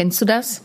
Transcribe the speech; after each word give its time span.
Kennst 0.00 0.18
du 0.22 0.24
das? 0.24 0.62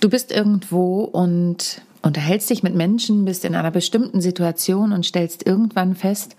Du 0.00 0.08
bist 0.08 0.32
irgendwo 0.32 1.02
und 1.02 1.82
unterhältst 2.00 2.48
dich 2.48 2.62
mit 2.62 2.74
Menschen, 2.74 3.26
bist 3.26 3.44
in 3.44 3.54
einer 3.54 3.70
bestimmten 3.70 4.22
Situation 4.22 4.92
und 4.94 5.04
stellst 5.04 5.46
irgendwann 5.46 5.94
fest, 5.94 6.34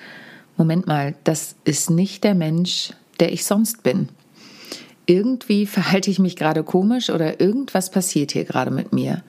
Moment 0.57 0.87
mal, 0.87 1.13
das 1.23 1.55
ist 1.65 1.91
nicht 1.91 2.23
der 2.23 2.33
Mensch, 2.33 2.93
der 3.19 3.31
ich 3.31 3.45
sonst 3.45 3.83
bin. 3.83 4.09
Irgendwie 5.05 5.67
verhalte 5.67 6.09
ich 6.09 6.17
mich 6.17 6.35
gerade 6.35 6.63
komisch 6.63 7.11
oder 7.11 7.39
irgendwas 7.39 7.91
passiert 7.91 8.31
hier 8.31 8.45
gerade 8.45 8.71
mit 8.71 8.91
mir. 8.91 9.21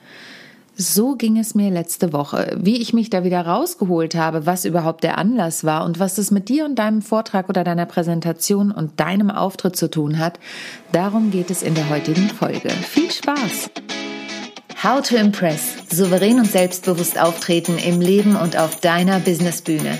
So 0.79 1.15
ging 1.15 1.39
es 1.39 1.55
mir 1.55 1.71
letzte 1.71 2.13
Woche. 2.13 2.55
Wie 2.61 2.77
ich 2.77 2.93
mich 2.93 3.09
da 3.09 3.23
wieder 3.23 3.41
rausgeholt 3.41 4.13
habe, 4.13 4.45
was 4.45 4.63
überhaupt 4.63 5.03
der 5.03 5.17
Anlass 5.17 5.63
war 5.63 5.83
und 5.83 5.99
was 5.99 6.19
es 6.19 6.29
mit 6.29 6.49
dir 6.49 6.65
und 6.65 6.75
deinem 6.75 7.01
Vortrag 7.01 7.49
oder 7.49 7.63
deiner 7.63 7.87
Präsentation 7.87 8.69
und 8.71 8.99
deinem 8.99 9.31
Auftritt 9.31 9.75
zu 9.75 9.89
tun 9.89 10.19
hat, 10.19 10.39
darum 10.91 11.31
geht 11.31 11.49
es 11.49 11.63
in 11.63 11.73
der 11.73 11.89
heutigen 11.89 12.29
Folge. 12.29 12.69
Viel 12.69 13.09
Spaß! 13.09 13.71
How 14.83 15.01
to 15.01 15.15
Impress. 15.15 15.77
Souverän 15.91 16.37
und 16.37 16.51
selbstbewusst 16.51 17.19
auftreten 17.19 17.79
im 17.79 17.99
Leben 17.99 18.35
und 18.35 18.55
auf 18.55 18.79
deiner 18.79 19.19
Businessbühne. 19.19 19.97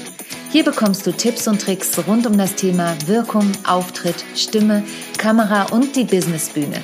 Hier 0.51 0.63
bekommst 0.63 1.07
du 1.07 1.11
Tipps 1.11 1.47
und 1.47 1.59
Tricks 1.59 1.97
rund 2.07 2.27
um 2.27 2.37
das 2.37 2.53
Thema 2.53 2.95
Wirkung, 3.07 3.51
Auftritt, 3.67 4.23
Stimme, 4.35 4.83
Kamera 5.17 5.63
und 5.71 5.95
die 5.95 6.03
Businessbühne. 6.03 6.83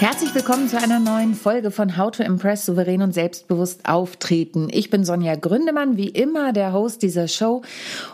Herzlich 0.00 0.32
willkommen 0.32 0.68
zu 0.68 0.78
einer 0.80 1.00
neuen 1.00 1.34
Folge 1.34 1.72
von 1.72 1.96
How 1.96 2.12
to 2.12 2.22
Impress 2.22 2.64
souverän 2.64 3.02
und 3.02 3.12
selbstbewusst 3.12 3.88
auftreten. 3.88 4.68
Ich 4.70 4.90
bin 4.90 5.04
Sonja 5.04 5.34
Gründemann, 5.34 5.96
wie 5.96 6.08
immer 6.08 6.52
der 6.52 6.72
Host 6.72 7.02
dieser 7.02 7.26
Show 7.26 7.62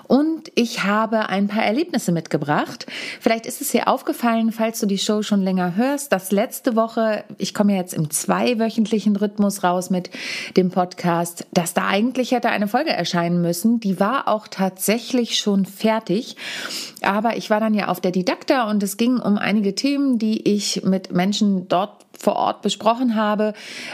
und 0.08 0.50
ich 0.54 0.84
habe 0.84 1.28
ein 1.28 1.46
paar 1.46 1.62
Erlebnisse 1.62 2.10
mitgebracht. 2.10 2.86
Vielleicht 3.20 3.44
ist 3.44 3.60
es 3.60 3.68
dir 3.68 3.86
aufgefallen, 3.86 4.50
falls 4.50 4.80
du 4.80 4.86
die 4.86 4.96
Show 4.96 5.20
schon 5.20 5.42
länger 5.42 5.76
hörst, 5.76 6.10
dass 6.10 6.32
letzte 6.32 6.74
Woche, 6.74 7.24
ich 7.36 7.52
komme 7.52 7.76
jetzt 7.76 7.92
im 7.92 8.10
zweiwöchentlichen 8.10 9.14
Rhythmus 9.16 9.62
raus 9.62 9.90
mit 9.90 10.08
dem 10.56 10.70
Podcast, 10.70 11.46
dass 11.52 11.74
da 11.74 11.86
eigentlich 11.88 12.32
hätte 12.32 12.48
eine 12.48 12.66
Folge 12.66 12.92
erscheinen 12.92 13.42
müssen. 13.42 13.78
Die 13.78 14.00
war 14.00 14.28
auch 14.28 14.48
tatsächlich 14.48 15.38
schon 15.38 15.66
fertig, 15.66 16.36
aber 17.02 17.36
ich 17.36 17.50
war 17.50 17.60
dann 17.60 17.74
ja 17.74 17.88
auf 17.88 18.00
der 18.00 18.10
Didakta 18.10 18.70
und 18.70 18.82
es 18.82 18.96
ging 18.96 19.18
um 19.18 19.36
einige 19.36 19.74
Themen, 19.74 20.18
die 20.18 20.48
ich 20.50 20.82
mit 20.82 21.12
Menschen 21.12 21.68
dort 21.74 22.06
vor 22.18 22.36
Ort 22.36 22.62
besprochen 22.62 23.16
habe. 23.16 23.52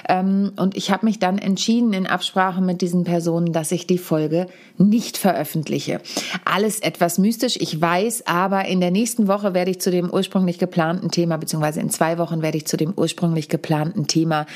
Ähm, 0.08 0.52
und 0.56 0.76
ich 0.76 0.90
habe 0.90 1.06
mich 1.06 1.18
dann 1.18 1.38
entschieden 1.38 1.92
in 1.92 2.06
Absprache 2.06 2.60
mit 2.60 2.82
diesen 2.82 3.04
Personen, 3.04 3.52
dass 3.52 3.72
ich 3.72 3.86
die 3.86 3.98
Folge 3.98 4.46
nicht 4.76 5.16
veröffentliche. 5.16 6.00
Alles 6.44 6.80
etwas 6.80 7.18
mystisch, 7.18 7.56
ich 7.58 7.80
weiß, 7.80 8.26
aber 8.26 8.66
in 8.66 8.80
der 8.80 8.90
nächsten 8.90 9.26
Woche 9.26 9.54
werde 9.54 9.70
ich 9.70 9.80
zu 9.80 9.90
dem 9.90 10.10
ursprünglich 10.10 10.58
geplanten 10.58 11.10
Thema, 11.10 11.38
beziehungsweise 11.38 11.80
in 11.80 11.90
zwei 11.90 12.18
Wochen 12.18 12.42
werde 12.42 12.58
ich 12.58 12.66
zu 12.66 12.76
dem 12.76 12.92
ursprünglich 12.94 13.48
geplanten 13.48 14.06
Thema 14.06 14.46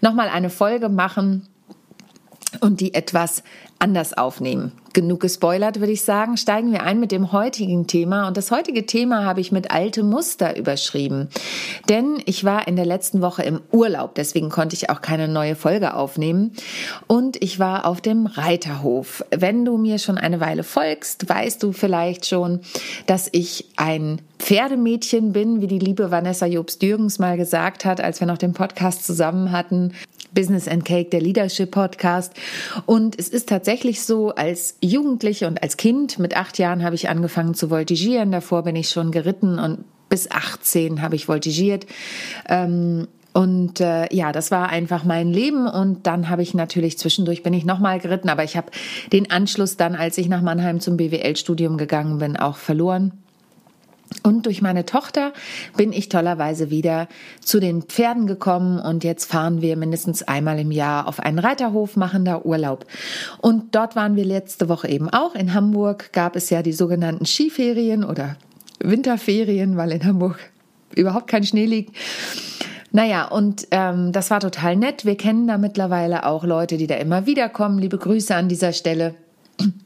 nochmal 0.00 0.28
eine 0.28 0.50
Folge 0.50 0.88
machen 0.88 1.48
und 2.60 2.80
die 2.80 2.94
etwas 2.94 3.42
anders 3.78 4.16
aufnehmen. 4.16 4.72
Genug 4.92 5.20
gespoilert, 5.20 5.80
würde 5.80 5.92
ich 5.92 6.02
sagen. 6.02 6.36
Steigen 6.36 6.70
wir 6.70 6.82
ein 6.82 7.00
mit 7.00 7.12
dem 7.12 7.32
heutigen 7.32 7.86
Thema. 7.86 8.28
Und 8.28 8.36
das 8.36 8.50
heutige 8.50 8.86
Thema 8.86 9.24
habe 9.24 9.40
ich 9.40 9.50
mit 9.50 9.70
alte 9.70 10.02
Muster 10.02 10.56
überschrieben. 10.56 11.28
Denn 11.88 12.22
ich 12.26 12.44
war 12.44 12.68
in 12.68 12.76
der 12.76 12.84
letzten 12.84 13.22
Woche 13.22 13.42
im 13.42 13.60
Urlaub, 13.72 14.14
deswegen 14.14 14.50
konnte 14.50 14.76
ich 14.76 14.90
auch 14.90 15.00
keine 15.00 15.28
neue 15.28 15.56
Folge 15.56 15.94
aufnehmen. 15.94 16.52
Und 17.06 17.42
ich 17.42 17.58
war 17.58 17.86
auf 17.86 18.00
dem 18.00 18.26
Reiterhof. 18.26 19.24
Wenn 19.30 19.64
du 19.64 19.78
mir 19.78 19.98
schon 19.98 20.18
eine 20.18 20.40
Weile 20.40 20.62
folgst, 20.62 21.28
weißt 21.28 21.62
du 21.62 21.72
vielleicht 21.72 22.26
schon, 22.26 22.60
dass 23.06 23.28
ich 23.32 23.70
ein 23.76 24.20
Pferdemädchen 24.38 25.32
bin, 25.32 25.60
wie 25.60 25.68
die 25.68 25.78
liebe 25.78 26.10
Vanessa 26.10 26.46
Jobs-Dürgens 26.46 27.18
mal 27.18 27.36
gesagt 27.36 27.84
hat, 27.84 28.00
als 28.00 28.20
wir 28.20 28.26
noch 28.26 28.38
den 28.38 28.52
Podcast 28.52 29.06
zusammen 29.06 29.52
hatten. 29.52 29.92
Business 30.34 30.68
and 30.68 30.84
Cake, 30.84 31.10
der 31.10 31.20
Leadership 31.20 31.70
Podcast. 31.70 32.34
Und 32.86 33.18
es 33.18 33.28
ist 33.28 33.48
tatsächlich 33.48 34.02
so, 34.02 34.34
als 34.34 34.76
Jugendliche 34.80 35.46
und 35.46 35.62
als 35.62 35.76
Kind 35.76 36.18
mit 36.18 36.36
acht 36.36 36.58
Jahren 36.58 36.82
habe 36.82 36.94
ich 36.94 37.08
angefangen 37.08 37.54
zu 37.54 37.68
voltigieren. 37.68 38.32
Davor 38.32 38.62
bin 38.62 38.76
ich 38.76 38.90
schon 38.90 39.10
geritten 39.10 39.58
und 39.58 39.84
bis 40.08 40.30
18 40.30 41.00
habe 41.00 41.16
ich 41.16 41.26
voltigiert. 41.26 41.86
Ähm, 42.48 43.08
und 43.32 43.80
äh, 43.80 44.14
ja, 44.14 44.30
das 44.30 44.50
war 44.50 44.68
einfach 44.68 45.04
mein 45.04 45.28
Leben. 45.28 45.66
Und 45.66 46.06
dann 46.06 46.28
habe 46.28 46.42
ich 46.42 46.54
natürlich 46.54 46.98
zwischendurch 46.98 47.42
bin 47.42 47.54
ich 47.54 47.64
nochmal 47.64 47.98
geritten, 47.98 48.28
aber 48.28 48.44
ich 48.44 48.56
habe 48.56 48.70
den 49.12 49.30
Anschluss 49.30 49.76
dann, 49.76 49.94
als 49.94 50.18
ich 50.18 50.28
nach 50.28 50.42
Mannheim 50.42 50.80
zum 50.80 50.96
BWL-Studium 50.96 51.78
gegangen 51.78 52.18
bin, 52.18 52.36
auch 52.36 52.56
verloren. 52.56 53.12
Und 54.22 54.46
durch 54.46 54.62
meine 54.62 54.84
Tochter 54.84 55.32
bin 55.76 55.92
ich 55.92 56.08
tollerweise 56.08 56.70
wieder 56.70 57.08
zu 57.40 57.60
den 57.60 57.82
Pferden 57.82 58.26
gekommen 58.26 58.78
und 58.78 59.04
jetzt 59.04 59.30
fahren 59.30 59.62
wir 59.62 59.76
mindestens 59.76 60.22
einmal 60.22 60.58
im 60.58 60.70
Jahr 60.70 61.08
auf 61.08 61.20
einen 61.20 61.38
Reiterhof, 61.38 61.96
machen 61.96 62.24
da 62.24 62.42
Urlaub. 62.42 62.86
Und 63.40 63.74
dort 63.74 63.96
waren 63.96 64.16
wir 64.16 64.24
letzte 64.24 64.68
Woche 64.68 64.88
eben 64.88 65.08
auch. 65.10 65.34
In 65.34 65.54
Hamburg 65.54 66.12
gab 66.12 66.36
es 66.36 66.50
ja 66.50 66.62
die 66.62 66.72
sogenannten 66.72 67.26
Skiferien 67.26 68.04
oder 68.04 68.36
Winterferien, 68.80 69.76
weil 69.76 69.92
in 69.92 70.04
Hamburg 70.04 70.38
überhaupt 70.94 71.28
kein 71.28 71.44
Schnee 71.44 71.66
liegt. 71.66 71.96
Naja, 72.92 73.26
und 73.26 73.66
ähm, 73.70 74.12
das 74.12 74.30
war 74.30 74.40
total 74.40 74.76
nett. 74.76 75.06
Wir 75.06 75.16
kennen 75.16 75.46
da 75.46 75.56
mittlerweile 75.56 76.26
auch 76.26 76.44
Leute, 76.44 76.76
die 76.76 76.86
da 76.86 76.96
immer 76.96 77.24
wieder 77.24 77.48
kommen. 77.48 77.78
Liebe 77.78 77.96
Grüße 77.96 78.34
an 78.34 78.48
dieser 78.48 78.74
Stelle. 78.74 79.14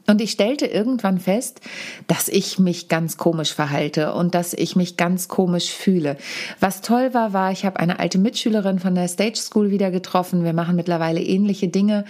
Und 0.07 0.21
ich 0.21 0.31
stellte 0.31 0.65
irgendwann 0.65 1.19
fest, 1.19 1.61
dass 2.07 2.29
ich 2.29 2.59
mich 2.59 2.87
ganz 2.87 3.17
komisch 3.17 3.53
verhalte 3.53 4.13
und 4.13 4.35
dass 4.35 4.53
ich 4.53 4.75
mich 4.75 4.97
ganz 4.97 5.27
komisch 5.27 5.71
fühle. 5.71 6.17
Was 6.59 6.81
toll 6.81 7.13
war, 7.13 7.33
war, 7.33 7.51
ich 7.51 7.65
habe 7.65 7.79
eine 7.79 7.99
alte 7.99 8.17
Mitschülerin 8.17 8.79
von 8.79 8.95
der 8.95 9.07
Stage 9.07 9.37
School 9.37 9.69
wieder 9.69 9.91
getroffen. 9.91 10.43
Wir 10.43 10.53
machen 10.53 10.75
mittlerweile 10.75 11.21
ähnliche 11.21 11.67
Dinge. 11.67 12.05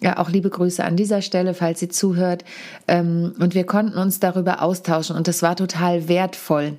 Ja, 0.00 0.18
auch 0.18 0.30
liebe 0.30 0.50
Grüße 0.50 0.84
an 0.84 0.96
dieser 0.96 1.22
Stelle, 1.22 1.54
falls 1.54 1.80
sie 1.80 1.88
zuhört. 1.88 2.44
Ähm, 2.88 3.34
und 3.38 3.54
wir 3.54 3.64
konnten 3.64 3.98
uns 3.98 4.20
darüber 4.20 4.62
austauschen 4.62 5.16
und 5.16 5.28
das 5.28 5.42
war 5.42 5.56
total 5.56 6.08
wertvoll. 6.08 6.76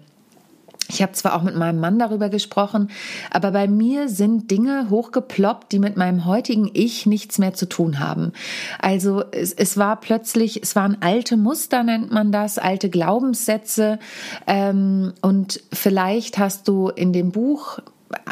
Ich 0.93 1.01
habe 1.01 1.13
zwar 1.13 1.35
auch 1.35 1.41
mit 1.41 1.55
meinem 1.55 1.79
Mann 1.79 1.97
darüber 1.97 2.29
gesprochen, 2.29 2.89
aber 3.31 3.51
bei 3.51 3.67
mir 3.67 4.09
sind 4.09 4.51
Dinge 4.51 4.89
hochgeploppt, 4.89 5.71
die 5.71 5.79
mit 5.79 5.97
meinem 5.97 6.25
heutigen 6.25 6.69
Ich 6.73 7.05
nichts 7.05 7.39
mehr 7.39 7.53
zu 7.53 7.67
tun 7.67 7.99
haben. 7.99 8.31
Also 8.79 9.23
es, 9.31 9.53
es 9.53 9.77
war 9.77 9.99
plötzlich, 9.99 10.61
es 10.61 10.75
waren 10.75 10.97
alte 11.01 11.35
Muster, 11.35 11.83
nennt 11.83 12.11
man 12.11 12.31
das, 12.31 12.59
alte 12.59 12.89
Glaubenssätze. 12.89 13.97
Ähm, 14.45 15.13
und 15.21 15.61
vielleicht 15.73 16.37
hast 16.37 16.67
du 16.67 16.89
in 16.89 17.11
dem 17.11 17.31
Buch 17.31 17.79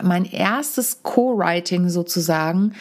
mein 0.03 0.25
erstes 0.25 1.03
Co-Writing 1.03 1.89
sozusagen. 1.89 2.73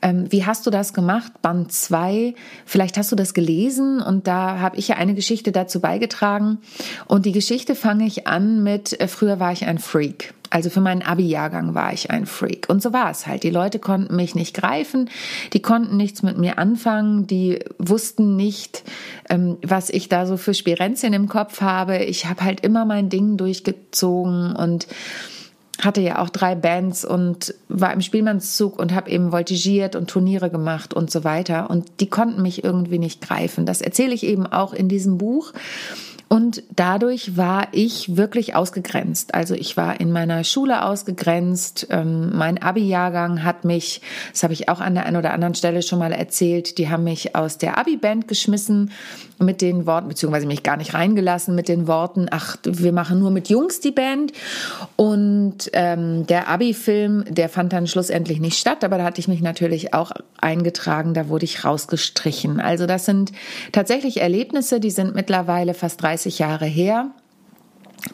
Ähm, 0.00 0.26
wie 0.30 0.44
hast 0.46 0.66
du 0.66 0.70
das 0.70 0.92
gemacht? 0.92 1.42
Band 1.42 1.72
2. 1.72 2.34
Vielleicht 2.64 2.96
hast 2.96 3.10
du 3.12 3.16
das 3.16 3.34
gelesen 3.34 4.00
und 4.00 4.26
da 4.26 4.58
habe 4.60 4.76
ich 4.76 4.88
ja 4.88 4.96
eine 4.96 5.14
Geschichte 5.14 5.52
dazu 5.52 5.80
beigetragen. 5.80 6.58
Und 7.06 7.26
die 7.26 7.32
Geschichte 7.32 7.74
fange 7.74 8.06
ich 8.06 8.26
an 8.26 8.62
mit, 8.62 8.98
äh, 9.00 9.08
früher 9.08 9.40
war 9.40 9.52
ich 9.52 9.66
ein 9.66 9.78
Freak. 9.78 10.34
Also 10.50 10.70
für 10.70 10.80
meinen 10.80 11.02
Abi-Jahrgang 11.02 11.74
war 11.74 11.92
ich 11.92 12.10
ein 12.10 12.24
Freak. 12.24 12.68
Und 12.68 12.82
so 12.82 12.92
war 12.92 13.10
es 13.10 13.26
halt. 13.26 13.42
Die 13.42 13.50
Leute 13.50 13.78
konnten 13.78 14.16
mich 14.16 14.34
nicht 14.34 14.54
greifen, 14.54 15.10
die 15.52 15.60
konnten 15.60 15.96
nichts 15.96 16.22
mit 16.22 16.38
mir 16.38 16.58
anfangen, 16.58 17.26
die 17.26 17.58
wussten 17.78 18.36
nicht, 18.36 18.82
ähm, 19.28 19.58
was 19.62 19.90
ich 19.90 20.08
da 20.08 20.26
so 20.26 20.36
für 20.36 20.54
Spirenzien 20.54 21.12
im 21.12 21.28
Kopf 21.28 21.60
habe. 21.60 21.98
Ich 21.98 22.26
habe 22.26 22.44
halt 22.44 22.60
immer 22.60 22.84
mein 22.84 23.10
Ding 23.10 23.36
durchgezogen 23.36 24.56
und 24.56 24.86
hatte 25.80 26.00
ja 26.00 26.20
auch 26.20 26.28
drei 26.28 26.54
Bands 26.54 27.04
und 27.04 27.54
war 27.68 27.92
im 27.92 28.00
Spielmannszug 28.00 28.78
und 28.78 28.94
habe 28.94 29.10
eben 29.10 29.30
voltigiert 29.30 29.94
und 29.94 30.10
Turniere 30.10 30.50
gemacht 30.50 30.92
und 30.92 31.10
so 31.10 31.24
weiter. 31.24 31.70
Und 31.70 31.86
die 32.00 32.08
konnten 32.08 32.42
mich 32.42 32.64
irgendwie 32.64 32.98
nicht 32.98 33.20
greifen. 33.20 33.64
Das 33.64 33.80
erzähle 33.80 34.14
ich 34.14 34.24
eben 34.24 34.46
auch 34.46 34.72
in 34.72 34.88
diesem 34.88 35.18
Buch. 35.18 35.52
Und 36.28 36.62
dadurch 36.76 37.38
war 37.38 37.68
ich 37.72 38.16
wirklich 38.16 38.54
ausgegrenzt. 38.54 39.34
Also 39.34 39.54
ich 39.54 39.78
war 39.78 39.98
in 39.98 40.12
meiner 40.12 40.44
Schule 40.44 40.84
ausgegrenzt. 40.84 41.86
Ähm, 41.90 42.36
mein 42.36 42.62
Abi-Jahrgang 42.62 43.44
hat 43.44 43.64
mich, 43.64 44.02
das 44.32 44.42
habe 44.42 44.52
ich 44.52 44.68
auch 44.68 44.80
an 44.80 44.94
der 44.94 45.06
einen 45.06 45.16
oder 45.16 45.32
anderen 45.32 45.54
Stelle 45.54 45.80
schon 45.80 45.98
mal 45.98 46.12
erzählt, 46.12 46.76
die 46.76 46.90
haben 46.90 47.04
mich 47.04 47.34
aus 47.34 47.56
der 47.56 47.78
Abi-Band 47.78 48.28
geschmissen 48.28 48.90
mit 49.38 49.62
den 49.62 49.86
Worten, 49.86 50.08
beziehungsweise 50.08 50.46
mich 50.46 50.62
gar 50.62 50.76
nicht 50.76 50.94
reingelassen 50.94 51.54
mit 51.54 51.68
den 51.68 51.86
Worten, 51.86 52.26
ach, 52.30 52.56
wir 52.64 52.92
machen 52.92 53.20
nur 53.20 53.30
mit 53.30 53.48
Jungs 53.48 53.80
die 53.80 53.92
Band. 53.92 54.32
Und 54.96 55.70
ähm, 55.72 56.26
der 56.26 56.48
Abi-Film, 56.48 57.24
der 57.28 57.48
fand 57.48 57.72
dann 57.72 57.86
schlussendlich 57.86 58.40
nicht 58.40 58.58
statt, 58.58 58.84
aber 58.84 58.98
da 58.98 59.04
hatte 59.04 59.20
ich 59.20 59.28
mich 59.28 59.40
natürlich 59.40 59.94
auch 59.94 60.10
eingetragen, 60.40 61.14
da 61.14 61.28
wurde 61.28 61.44
ich 61.44 61.64
rausgestrichen. 61.64 62.60
Also 62.60 62.86
das 62.86 63.06
sind 63.06 63.32
tatsächlich 63.72 64.20
Erlebnisse, 64.20 64.80
die 64.80 64.90
sind 64.90 65.14
mittlerweile 65.14 65.72
fast 65.72 66.02
30 66.02 66.17
Jahre 66.26 66.66
her. 66.66 67.10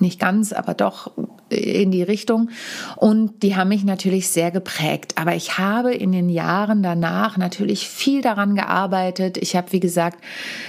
Nicht 0.00 0.18
ganz, 0.18 0.52
aber 0.52 0.74
doch 0.74 1.12
in 1.50 1.90
die 1.90 2.02
Richtung 2.02 2.50
und 2.96 3.42
die 3.42 3.54
haben 3.54 3.68
mich 3.68 3.84
natürlich 3.84 4.28
sehr 4.28 4.50
geprägt. 4.50 5.14
Aber 5.16 5.34
ich 5.34 5.58
habe 5.58 5.94
in 5.94 6.12
den 6.12 6.28
Jahren 6.28 6.82
danach 6.82 7.36
natürlich 7.36 7.88
viel 7.88 8.22
daran 8.22 8.54
gearbeitet. 8.54 9.36
Ich 9.36 9.54
habe, 9.56 9.72
wie 9.72 9.80
gesagt, 9.80 10.22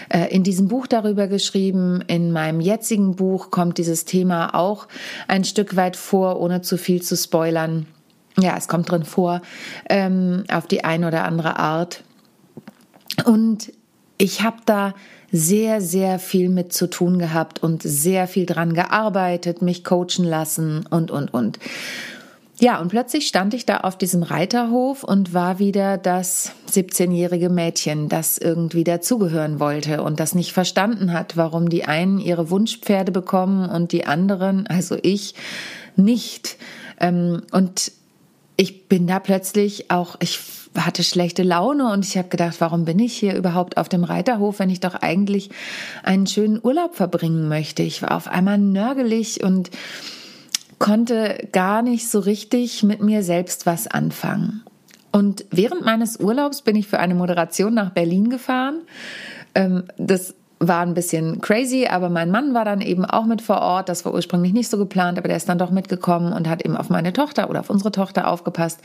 äh, 0.10 0.28
in 0.34 0.44
diesem 0.44 0.68
Buch 0.68 0.88
darüber 0.88 1.28
geschrieben. 1.28 2.04
In 2.08 2.32
meinem 2.32 2.60
jetzigen 2.60 3.16
Buch 3.16 3.52
kommt 3.52 3.78
dieses 3.78 4.06
Thema 4.06 4.54
auch 4.54 4.88
ein 5.28 5.44
Stück 5.44 5.76
weit 5.76 5.96
vor, 5.96 6.40
ohne 6.40 6.62
zu 6.62 6.78
viel 6.78 7.02
zu 7.02 7.16
spoilern. 7.16 7.88
Ja, 8.38 8.58
es 8.58 8.68
kommt 8.68 8.92
drin 8.92 9.06
vor, 9.06 9.42
ähm, 9.90 10.44
auf 10.52 10.68
die 10.68 10.84
eine 10.84 11.08
oder 11.08 11.24
andere 11.24 11.58
Art. 11.58 12.04
Und 13.24 13.72
ich 14.18 14.42
habe 14.42 14.58
da 14.66 14.94
sehr, 15.32 15.82
sehr 15.82 16.20
viel 16.20 16.50
mit 16.50 16.72
zu 16.72 16.88
tun 16.88 17.20
gehabt 17.20 17.62
und 17.62 17.84
sehr 17.84 18.28
viel 18.28 18.46
dran 18.46 18.74
gearbeitet, 18.74 19.62
mich 19.62 19.84
coachen 19.84 20.24
lassen 20.24 20.86
und, 20.90 21.12
und, 21.12 21.34
und. 21.34 21.60
Ja, 22.58 22.80
und 22.80 22.88
plötzlich 22.88 23.28
stand 23.28 23.54
ich 23.54 23.66
da 23.66 23.78
auf 23.78 23.98
diesem 23.98 24.24
Reiterhof 24.24 25.04
und 25.04 25.34
war 25.34 25.60
wieder 25.60 25.98
das 25.98 26.54
17-jährige 26.72 27.50
Mädchen, 27.50 28.08
das 28.08 28.38
irgendwie 28.38 28.86
dazugehören 28.86 29.60
wollte 29.60 30.02
und 30.02 30.22
das 30.22 30.36
nicht 30.36 30.54
verstanden 30.54 31.12
hat, 31.12 31.36
warum 31.36 31.68
die 31.68 31.84
einen 31.84 32.18
ihre 32.18 32.50
Wunschpferde 32.50 33.12
bekommen 33.12 33.70
und 33.70 33.92
die 33.92 34.06
anderen, 34.06 34.68
also 34.68 34.98
ich, 35.02 35.36
nicht. 35.98 36.56
Ähm, 37.02 37.42
und 37.52 37.92
ich 38.56 38.88
bin 38.88 39.06
da 39.06 39.20
plötzlich 39.20 39.92
auch, 39.92 40.16
ich 40.22 40.40
hatte 40.78 41.04
schlechte 41.04 41.44
Laune 41.44 41.92
und 41.92 42.06
ich 42.06 42.18
habe 42.18 42.30
gedacht, 42.30 42.56
warum 42.60 42.86
bin 42.86 43.00
ich 43.00 43.16
hier 43.16 43.36
überhaupt 43.36 43.78
auf 43.78 43.90
dem 43.90 44.04
Reiterhof, 44.04 44.60
wenn 44.60 44.70
ich 44.70 44.80
doch 44.80 44.96
eigentlich 44.96 45.50
einen 46.04 46.28
schönen 46.28 46.60
Urlaub 46.62 46.96
verbringen 46.96 47.48
möchte. 47.48 47.84
Ich 47.84 48.02
war 48.02 48.16
auf 48.16 48.28
einmal 48.28 48.58
nörgelig 48.58 49.44
und 49.44 49.70
konnte 50.80 51.48
gar 51.52 51.82
nicht 51.82 52.10
so 52.10 52.20
richtig 52.20 52.84
mit 52.84 53.02
mir 53.02 53.24
selbst 53.24 53.66
was 53.66 53.88
anfangen. 53.88 54.64
Und 55.12 55.46
während 55.50 55.86
meines 55.86 56.20
Urlaubs 56.20 56.62
bin 56.62 56.76
ich 56.76 56.88
für 56.88 57.00
eine 57.00 57.16
Moderation 57.16 57.74
nach 57.74 57.92
Berlin 57.92 58.30
gefahren. 58.30 58.82
Ähm, 59.54 59.86
das 59.98 60.36
war 60.68 60.82
ein 60.82 60.94
bisschen 60.94 61.42
crazy, 61.42 61.88
aber 61.90 62.10
mein 62.10 62.32
Mann 62.32 62.54
war 62.54 62.66
dann 62.66 62.82
eben 62.82 63.06
auch 63.06 63.26
mit 63.26 63.42
vor 63.42 63.62
Ort. 63.62 63.90
Das 63.90 64.06
war 64.06 64.14
ursprünglich 64.14 64.54
nicht 64.54 64.70
so 64.70 64.78
geplant, 64.78 65.18
aber 65.18 65.28
der 65.28 65.38
ist 65.38 65.50
dann 65.50 65.58
doch 65.58 65.72
mitgekommen 65.72 66.34
und 66.34 66.50
hat 66.50 66.64
eben 66.64 66.78
auf 66.78 66.90
meine 66.90 67.14
Tochter 67.14 67.50
oder 67.50 67.62
auf 67.62 67.70
unsere 67.70 67.92
Tochter 67.92 68.28
aufgepasst. 68.28 68.80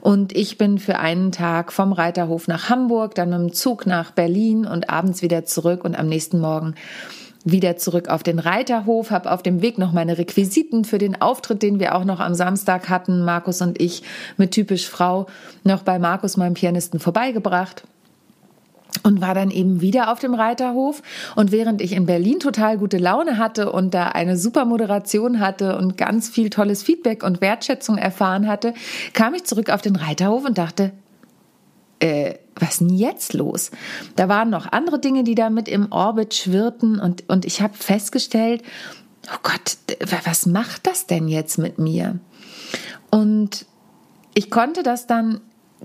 Und 0.00 0.36
ich 0.36 0.58
bin 0.58 0.78
für 0.78 0.98
einen 0.98 1.32
Tag 1.32 1.72
vom 1.72 1.92
Reiterhof 1.92 2.48
nach 2.48 2.68
Hamburg, 2.68 3.14
dann 3.14 3.30
mit 3.30 3.38
dem 3.38 3.52
Zug 3.52 3.86
nach 3.86 4.10
Berlin 4.10 4.66
und 4.66 4.90
abends 4.90 5.22
wieder 5.22 5.44
zurück 5.44 5.84
und 5.84 5.98
am 5.98 6.08
nächsten 6.08 6.40
Morgen 6.40 6.74
wieder 7.44 7.76
zurück 7.76 8.08
auf 8.08 8.22
den 8.22 8.38
Reiterhof, 8.38 9.10
habe 9.10 9.30
auf 9.30 9.42
dem 9.42 9.62
Weg 9.62 9.78
noch 9.78 9.92
meine 9.92 10.18
Requisiten 10.18 10.84
für 10.84 10.98
den 10.98 11.20
Auftritt, 11.20 11.62
den 11.62 11.80
wir 11.80 11.94
auch 11.94 12.04
noch 12.04 12.20
am 12.20 12.34
Samstag 12.34 12.88
hatten, 12.88 13.24
Markus 13.24 13.62
und 13.62 13.80
ich 13.80 14.02
mit 14.36 14.50
typisch 14.50 14.88
Frau, 14.88 15.26
noch 15.64 15.82
bei 15.82 15.98
Markus, 15.98 16.36
meinem 16.36 16.54
Pianisten, 16.54 17.00
vorbeigebracht 17.00 17.84
und 19.02 19.20
war 19.20 19.34
dann 19.34 19.50
eben 19.50 19.80
wieder 19.80 20.10
auf 20.10 20.18
dem 20.18 20.34
Reiterhof. 20.34 21.02
Und 21.36 21.52
während 21.52 21.80
ich 21.80 21.92
in 21.92 22.06
Berlin 22.06 22.40
total 22.40 22.78
gute 22.78 22.98
Laune 22.98 23.38
hatte 23.38 23.72
und 23.72 23.94
da 23.94 24.08
eine 24.08 24.36
super 24.36 24.64
Moderation 24.64 25.40
hatte 25.40 25.76
und 25.76 25.96
ganz 25.96 26.28
viel 26.28 26.50
tolles 26.50 26.82
Feedback 26.82 27.22
und 27.22 27.40
Wertschätzung 27.40 27.98
erfahren 27.98 28.46
hatte, 28.46 28.74
kam 29.12 29.34
ich 29.34 29.44
zurück 29.44 29.70
auf 29.70 29.82
den 29.82 29.96
Reiterhof 29.96 30.44
und 30.44 30.58
dachte, 30.58 30.92
äh, 32.00 32.34
was 32.54 32.78
denn 32.78 32.90
jetzt 32.90 33.32
los? 33.32 33.70
Da 34.16 34.28
waren 34.28 34.50
noch 34.50 34.70
andere 34.70 34.98
Dinge, 34.98 35.24
die 35.24 35.34
da 35.34 35.50
mit 35.50 35.68
im 35.68 35.92
Orbit 35.92 36.34
schwirrten 36.34 36.98
und, 36.98 37.28
und 37.28 37.44
ich 37.44 37.62
habe 37.62 37.74
festgestellt, 37.74 38.62
oh 39.32 39.38
Gott, 39.42 39.78
was 40.24 40.46
macht 40.46 40.86
das 40.86 41.06
denn 41.06 41.28
jetzt 41.28 41.58
mit 41.58 41.78
mir? 41.78 42.18
Und 43.10 43.66
ich 44.34 44.50
konnte 44.50 44.82
das 44.82 45.06
dann 45.06 45.40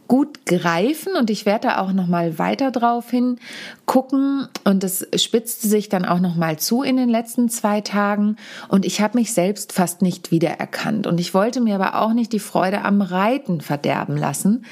gut 0.07 0.45
greifen 0.45 1.15
und 1.15 1.29
ich 1.29 1.45
werde 1.45 1.67
da 1.69 1.79
auch 1.79 1.91
noch 1.91 2.07
mal 2.07 2.37
weiter 2.37 2.71
drauf 2.71 3.09
hin 3.09 3.37
gucken. 3.85 4.47
Und 4.63 4.83
es 4.83 5.07
spitzte 5.15 5.67
sich 5.67 5.89
dann 5.89 6.05
auch 6.05 6.19
noch 6.19 6.35
mal 6.35 6.57
zu 6.57 6.83
in 6.83 6.97
den 6.97 7.09
letzten 7.09 7.49
zwei 7.49 7.81
Tagen. 7.81 8.37
Und 8.67 8.85
ich 8.85 9.01
habe 9.01 9.17
mich 9.17 9.33
selbst 9.33 9.73
fast 9.73 10.01
nicht 10.01 10.31
wiedererkannt. 10.31 11.07
Und 11.07 11.19
ich 11.19 11.33
wollte 11.33 11.61
mir 11.61 11.75
aber 11.75 12.01
auch 12.01 12.13
nicht 12.13 12.33
die 12.33 12.39
Freude 12.39 12.81
am 12.83 13.01
Reiten 13.01 13.61
verderben 13.61 14.17
lassen 14.17 14.65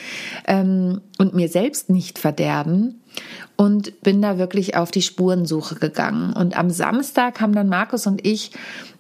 ähm, 0.48 1.02
und 1.18 1.34
mir 1.34 1.50
selbst 1.50 1.90
nicht 1.90 2.20
verderben. 2.20 3.02
Und 3.56 4.02
bin 4.02 4.22
da 4.22 4.40
wirklich 4.40 4.76
auf 4.76 4.90
die 4.90 5.04
Spurensuche 5.04 5.76
gegangen. 5.76 6.34
Und 6.34 6.58
am 6.58 6.72
Samstag 6.72 7.40
haben 7.40 7.54
dann 7.54 7.70
Markus 7.70 8.08
und 8.08 8.26
ich 8.26 8.52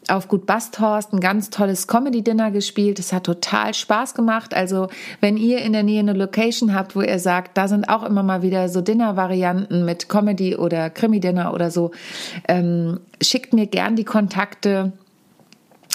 auf 0.09 0.27
Gut 0.27 0.45
Basthorst 0.45 1.13
ein 1.13 1.19
ganz 1.19 1.49
tolles 1.49 1.87
Comedy-Dinner 1.87 2.51
gespielt. 2.51 2.99
Es 2.99 3.13
hat 3.13 3.25
total 3.25 3.73
Spaß 3.73 4.13
gemacht. 4.13 4.53
Also, 4.53 4.87
wenn 5.21 5.37
ihr 5.37 5.59
in 5.59 5.73
der 5.73 5.83
Nähe 5.83 5.99
eine 5.99 6.13
Location 6.13 6.73
habt, 6.73 6.95
wo 6.95 7.01
ihr 7.01 7.19
sagt, 7.19 7.57
da 7.57 7.67
sind 7.67 7.89
auch 7.89 8.03
immer 8.03 8.23
mal 8.23 8.41
wieder 8.41 8.69
so 8.69 8.81
Dinner-Varianten 8.81 9.85
mit 9.85 10.09
Comedy 10.09 10.55
oder 10.55 10.89
Krimi-Dinner 10.89 11.53
oder 11.53 11.71
so, 11.71 11.91
ähm, 12.47 12.99
schickt 13.21 13.53
mir 13.53 13.67
gern 13.67 13.95
die 13.95 14.05
Kontakte. 14.05 14.93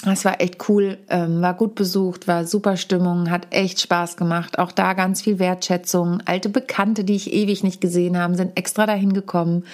Es 0.05 0.23
war 0.23 0.39
echt 0.39 0.69
cool, 0.69 0.97
ähm, 1.09 1.41
war 1.41 1.53
gut 1.53 1.75
besucht, 1.75 2.25
war 2.25 2.45
super 2.45 2.77
Stimmung, 2.77 3.29
hat 3.29 3.47
echt 3.49 3.81
Spaß 3.81 4.15
gemacht. 4.15 4.57
Auch 4.57 4.71
da 4.71 4.93
ganz 4.93 5.21
viel 5.21 5.39
Wertschätzung. 5.39 6.21
Alte 6.23 6.47
Bekannte, 6.47 7.03
die 7.03 7.15
ich 7.15 7.33
ewig 7.33 7.63
nicht 7.63 7.81
gesehen 7.81 8.17
habe, 8.17 8.35
sind 8.35 8.57
extra 8.57 8.85
dahin 8.85 9.11
gekommen. 9.11 9.65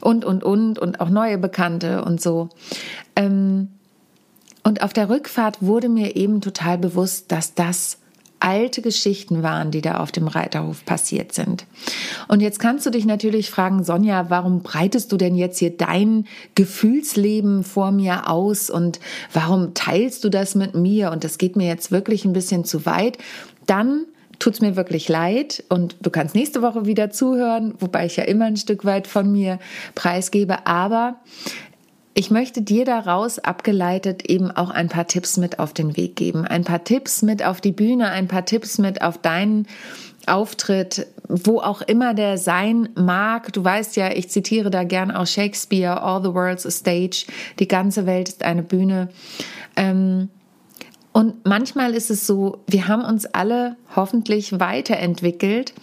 Und, 0.00 0.24
und, 0.24 0.42
und. 0.42 0.78
Und 0.78 1.00
auch 1.00 1.10
neue 1.10 1.36
Bekannte 1.36 2.02
und 2.02 2.18
so. 2.20 2.48
Ähm, 3.14 3.68
und 4.62 4.82
auf 4.82 4.94
der 4.94 5.10
Rückfahrt 5.10 5.60
wurde 5.60 5.90
mir 5.90 6.16
eben 6.16 6.40
total 6.40 6.78
bewusst, 6.78 7.30
dass 7.30 7.54
das 7.54 7.98
alte 8.42 8.82
Geschichten 8.82 9.42
waren, 9.42 9.70
die 9.70 9.80
da 9.80 9.98
auf 9.98 10.10
dem 10.10 10.26
Reiterhof 10.26 10.84
passiert 10.84 11.32
sind. 11.32 11.64
Und 12.28 12.40
jetzt 12.40 12.58
kannst 12.58 12.84
du 12.84 12.90
dich 12.90 13.06
natürlich 13.06 13.50
fragen, 13.50 13.84
Sonja, 13.84 14.30
warum 14.30 14.62
breitest 14.62 15.12
du 15.12 15.16
denn 15.16 15.36
jetzt 15.36 15.58
hier 15.58 15.76
dein 15.76 16.26
Gefühlsleben 16.54 17.62
vor 17.62 17.92
mir 17.92 18.28
aus 18.28 18.68
und 18.68 18.98
warum 19.32 19.74
teilst 19.74 20.24
du 20.24 20.28
das 20.28 20.54
mit 20.54 20.74
mir? 20.74 21.12
Und 21.12 21.24
das 21.24 21.38
geht 21.38 21.56
mir 21.56 21.68
jetzt 21.68 21.92
wirklich 21.92 22.24
ein 22.24 22.32
bisschen 22.32 22.64
zu 22.64 22.84
weit. 22.84 23.18
Dann 23.66 24.06
tut's 24.40 24.60
mir 24.60 24.74
wirklich 24.74 25.08
leid 25.08 25.62
und 25.68 25.96
du 26.00 26.10
kannst 26.10 26.34
nächste 26.34 26.62
Woche 26.62 26.84
wieder 26.84 27.10
zuhören, 27.10 27.74
wobei 27.78 28.06
ich 28.06 28.16
ja 28.16 28.24
immer 28.24 28.46
ein 28.46 28.56
Stück 28.56 28.84
weit 28.84 29.06
von 29.06 29.30
mir 29.30 29.60
preisgebe. 29.94 30.66
Aber 30.66 31.20
ich 32.14 32.30
möchte 32.30 32.62
dir 32.62 32.84
daraus 32.84 33.38
abgeleitet 33.38 34.24
eben 34.26 34.50
auch 34.50 34.70
ein 34.70 34.88
paar 34.88 35.06
Tipps 35.06 35.38
mit 35.38 35.58
auf 35.58 35.72
den 35.72 35.96
Weg 35.96 36.16
geben. 36.16 36.46
Ein 36.46 36.64
paar 36.64 36.84
Tipps 36.84 37.22
mit 37.22 37.42
auf 37.44 37.60
die 37.60 37.72
Bühne, 37.72 38.10
ein 38.10 38.28
paar 38.28 38.44
Tipps 38.44 38.78
mit 38.78 39.00
auf 39.02 39.18
deinen 39.18 39.66
Auftritt, 40.26 41.06
wo 41.28 41.60
auch 41.60 41.80
immer 41.80 42.14
der 42.14 42.38
sein 42.38 42.90
mag. 42.94 43.52
Du 43.52 43.64
weißt 43.64 43.96
ja, 43.96 44.10
ich 44.12 44.28
zitiere 44.28 44.70
da 44.70 44.84
gern 44.84 45.10
auch 45.10 45.26
Shakespeare, 45.26 46.02
All 46.02 46.22
the 46.22 46.34
World's 46.34 46.66
a 46.66 46.70
Stage, 46.70 47.26
die 47.58 47.68
ganze 47.68 48.06
Welt 48.06 48.28
ist 48.28 48.44
eine 48.44 48.62
Bühne. 48.62 49.08
Ähm, 49.76 50.28
und 51.12 51.46
manchmal 51.46 51.94
ist 51.94 52.10
es 52.10 52.26
so, 52.26 52.62
wir 52.66 52.88
haben 52.88 53.04
uns 53.04 53.26
alle 53.26 53.76
hoffentlich 53.94 54.60
weiterentwickelt 54.60 55.74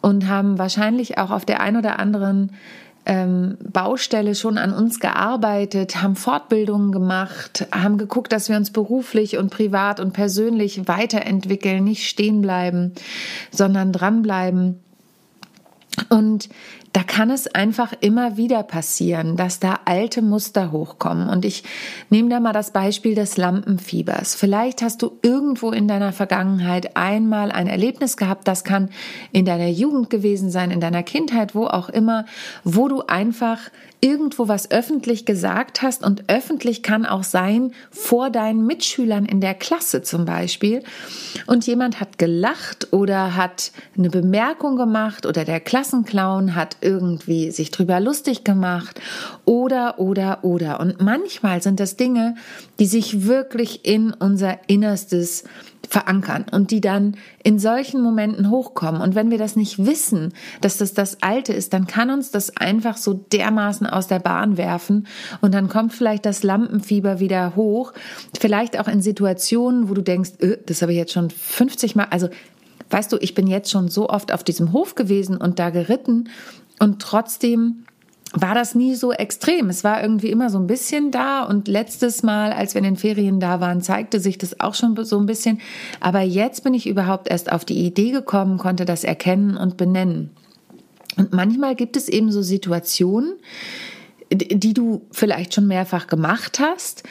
und 0.00 0.28
haben 0.28 0.58
wahrscheinlich 0.58 1.18
auch 1.18 1.30
auf 1.30 1.44
der 1.44 1.60
einen 1.60 1.76
oder 1.76 1.98
anderen 1.98 2.52
ähm, 3.04 3.56
Baustelle 3.60 4.34
schon 4.34 4.58
an 4.58 4.72
uns 4.72 5.00
gearbeitet, 5.00 6.02
haben 6.02 6.16
Fortbildungen 6.16 6.92
gemacht, 6.92 7.66
haben 7.72 7.98
geguckt, 7.98 8.32
dass 8.32 8.48
wir 8.48 8.56
uns 8.56 8.70
beruflich 8.70 9.38
und 9.38 9.50
privat 9.50 9.98
und 9.98 10.12
persönlich 10.12 10.86
weiterentwickeln, 10.86 11.84
nicht 11.84 12.08
stehen 12.08 12.42
bleiben, 12.42 12.92
sondern 13.50 13.92
dranbleiben. 13.92 14.80
Und 16.08 16.48
da 16.92 17.02
kann 17.02 17.30
es 17.30 17.46
einfach 17.46 17.94
immer 18.00 18.36
wieder 18.36 18.62
passieren, 18.62 19.36
dass 19.36 19.60
da 19.60 19.80
alte 19.86 20.20
Muster 20.20 20.72
hochkommen. 20.72 21.28
Und 21.28 21.44
ich 21.44 21.64
nehme 22.10 22.28
da 22.28 22.38
mal 22.38 22.52
das 22.52 22.70
Beispiel 22.70 23.14
des 23.14 23.38
Lampenfiebers. 23.38 24.34
Vielleicht 24.34 24.82
hast 24.82 25.00
du 25.00 25.18
irgendwo 25.22 25.70
in 25.70 25.88
deiner 25.88 26.12
Vergangenheit 26.12 26.96
einmal 26.96 27.50
ein 27.50 27.66
Erlebnis 27.66 28.16
gehabt, 28.16 28.46
das 28.46 28.64
kann 28.64 28.90
in 29.32 29.46
deiner 29.46 29.68
Jugend 29.68 30.10
gewesen 30.10 30.50
sein, 30.50 30.70
in 30.70 30.80
deiner 30.80 31.02
Kindheit, 31.02 31.54
wo 31.54 31.66
auch 31.66 31.88
immer, 31.88 32.26
wo 32.62 32.88
du 32.88 33.02
einfach 33.02 33.58
irgendwo 34.04 34.48
was 34.48 34.70
öffentlich 34.72 35.24
gesagt 35.26 35.80
hast 35.80 36.02
und 36.02 36.24
öffentlich 36.28 36.82
kann 36.82 37.06
auch 37.06 37.22
sein 37.22 37.72
vor 37.92 38.30
deinen 38.30 38.66
Mitschülern 38.66 39.24
in 39.24 39.40
der 39.40 39.54
Klasse 39.54 40.02
zum 40.02 40.24
Beispiel. 40.24 40.82
Und 41.46 41.68
jemand 41.68 42.00
hat 42.00 42.18
gelacht 42.18 42.92
oder 42.92 43.36
hat 43.36 43.70
eine 43.96 44.10
Bemerkung 44.10 44.76
gemacht 44.76 45.24
oder 45.24 45.44
der 45.44 45.60
Klassenclown 45.60 46.56
hat 46.56 46.78
irgendwie 46.80 47.52
sich 47.52 47.70
drüber 47.70 48.00
lustig 48.00 48.42
gemacht 48.42 49.00
oder 49.44 50.00
oder 50.00 50.42
oder. 50.42 50.80
Und 50.80 51.00
manchmal 51.00 51.62
sind 51.62 51.78
das 51.78 51.96
Dinge, 51.96 52.34
die 52.80 52.86
sich 52.86 53.24
wirklich 53.26 53.86
in 53.86 54.12
unser 54.12 54.58
Innerstes 54.66 55.44
verankern 55.92 56.46
und 56.50 56.70
die 56.70 56.80
dann 56.80 57.18
in 57.44 57.58
solchen 57.58 58.00
Momenten 58.00 58.48
hochkommen. 58.48 59.02
Und 59.02 59.14
wenn 59.14 59.30
wir 59.30 59.36
das 59.36 59.56
nicht 59.56 59.84
wissen, 59.84 60.32
dass 60.62 60.78
das 60.78 60.94
das 60.94 61.22
Alte 61.22 61.52
ist, 61.52 61.74
dann 61.74 61.86
kann 61.86 62.08
uns 62.08 62.30
das 62.30 62.56
einfach 62.56 62.96
so 62.96 63.12
dermaßen 63.12 63.86
aus 63.86 64.06
der 64.06 64.18
Bahn 64.18 64.56
werfen 64.56 65.06
und 65.42 65.52
dann 65.52 65.68
kommt 65.68 65.92
vielleicht 65.92 66.24
das 66.24 66.42
Lampenfieber 66.42 67.20
wieder 67.20 67.56
hoch. 67.56 67.92
Vielleicht 68.40 68.80
auch 68.80 68.88
in 68.88 69.02
Situationen, 69.02 69.90
wo 69.90 69.94
du 69.94 70.02
denkst, 70.02 70.30
äh, 70.38 70.56
das 70.64 70.80
habe 70.80 70.92
ich 70.92 70.98
jetzt 70.98 71.12
schon 71.12 71.28
50 71.28 71.94
Mal, 71.94 72.06
also 72.08 72.30
weißt 72.88 73.12
du, 73.12 73.18
ich 73.20 73.34
bin 73.34 73.46
jetzt 73.46 73.70
schon 73.70 73.88
so 73.88 74.08
oft 74.08 74.32
auf 74.32 74.44
diesem 74.44 74.72
Hof 74.72 74.94
gewesen 74.94 75.36
und 75.36 75.58
da 75.58 75.68
geritten 75.68 76.30
und 76.78 77.02
trotzdem 77.02 77.84
war 78.32 78.54
das 78.54 78.74
nie 78.74 78.94
so 78.94 79.12
extrem. 79.12 79.68
Es 79.68 79.84
war 79.84 80.02
irgendwie 80.02 80.30
immer 80.30 80.48
so 80.50 80.58
ein 80.58 80.66
bisschen 80.66 81.10
da 81.10 81.44
und 81.44 81.68
letztes 81.68 82.22
Mal, 82.22 82.52
als 82.52 82.74
wir 82.74 82.78
in 82.78 82.84
den 82.84 82.96
Ferien 82.96 83.40
da 83.40 83.60
waren, 83.60 83.82
zeigte 83.82 84.20
sich 84.20 84.38
das 84.38 84.60
auch 84.60 84.74
schon 84.74 84.96
so 85.04 85.18
ein 85.18 85.26
bisschen. 85.26 85.60
Aber 86.00 86.20
jetzt 86.20 86.64
bin 86.64 86.74
ich 86.74 86.86
überhaupt 86.86 87.28
erst 87.28 87.52
auf 87.52 87.64
die 87.64 87.84
Idee 87.84 88.10
gekommen, 88.10 88.58
konnte 88.58 88.84
das 88.84 89.04
erkennen 89.04 89.56
und 89.56 89.76
benennen. 89.76 90.30
Und 91.16 91.32
manchmal 91.32 91.74
gibt 91.74 91.96
es 91.96 92.08
eben 92.08 92.32
so 92.32 92.40
Situationen, 92.40 93.34
die 94.32 94.72
du 94.72 95.02
vielleicht 95.10 95.54
schon 95.54 95.66
mehrfach 95.66 96.06
gemacht 96.06 96.58
hast 96.58 97.02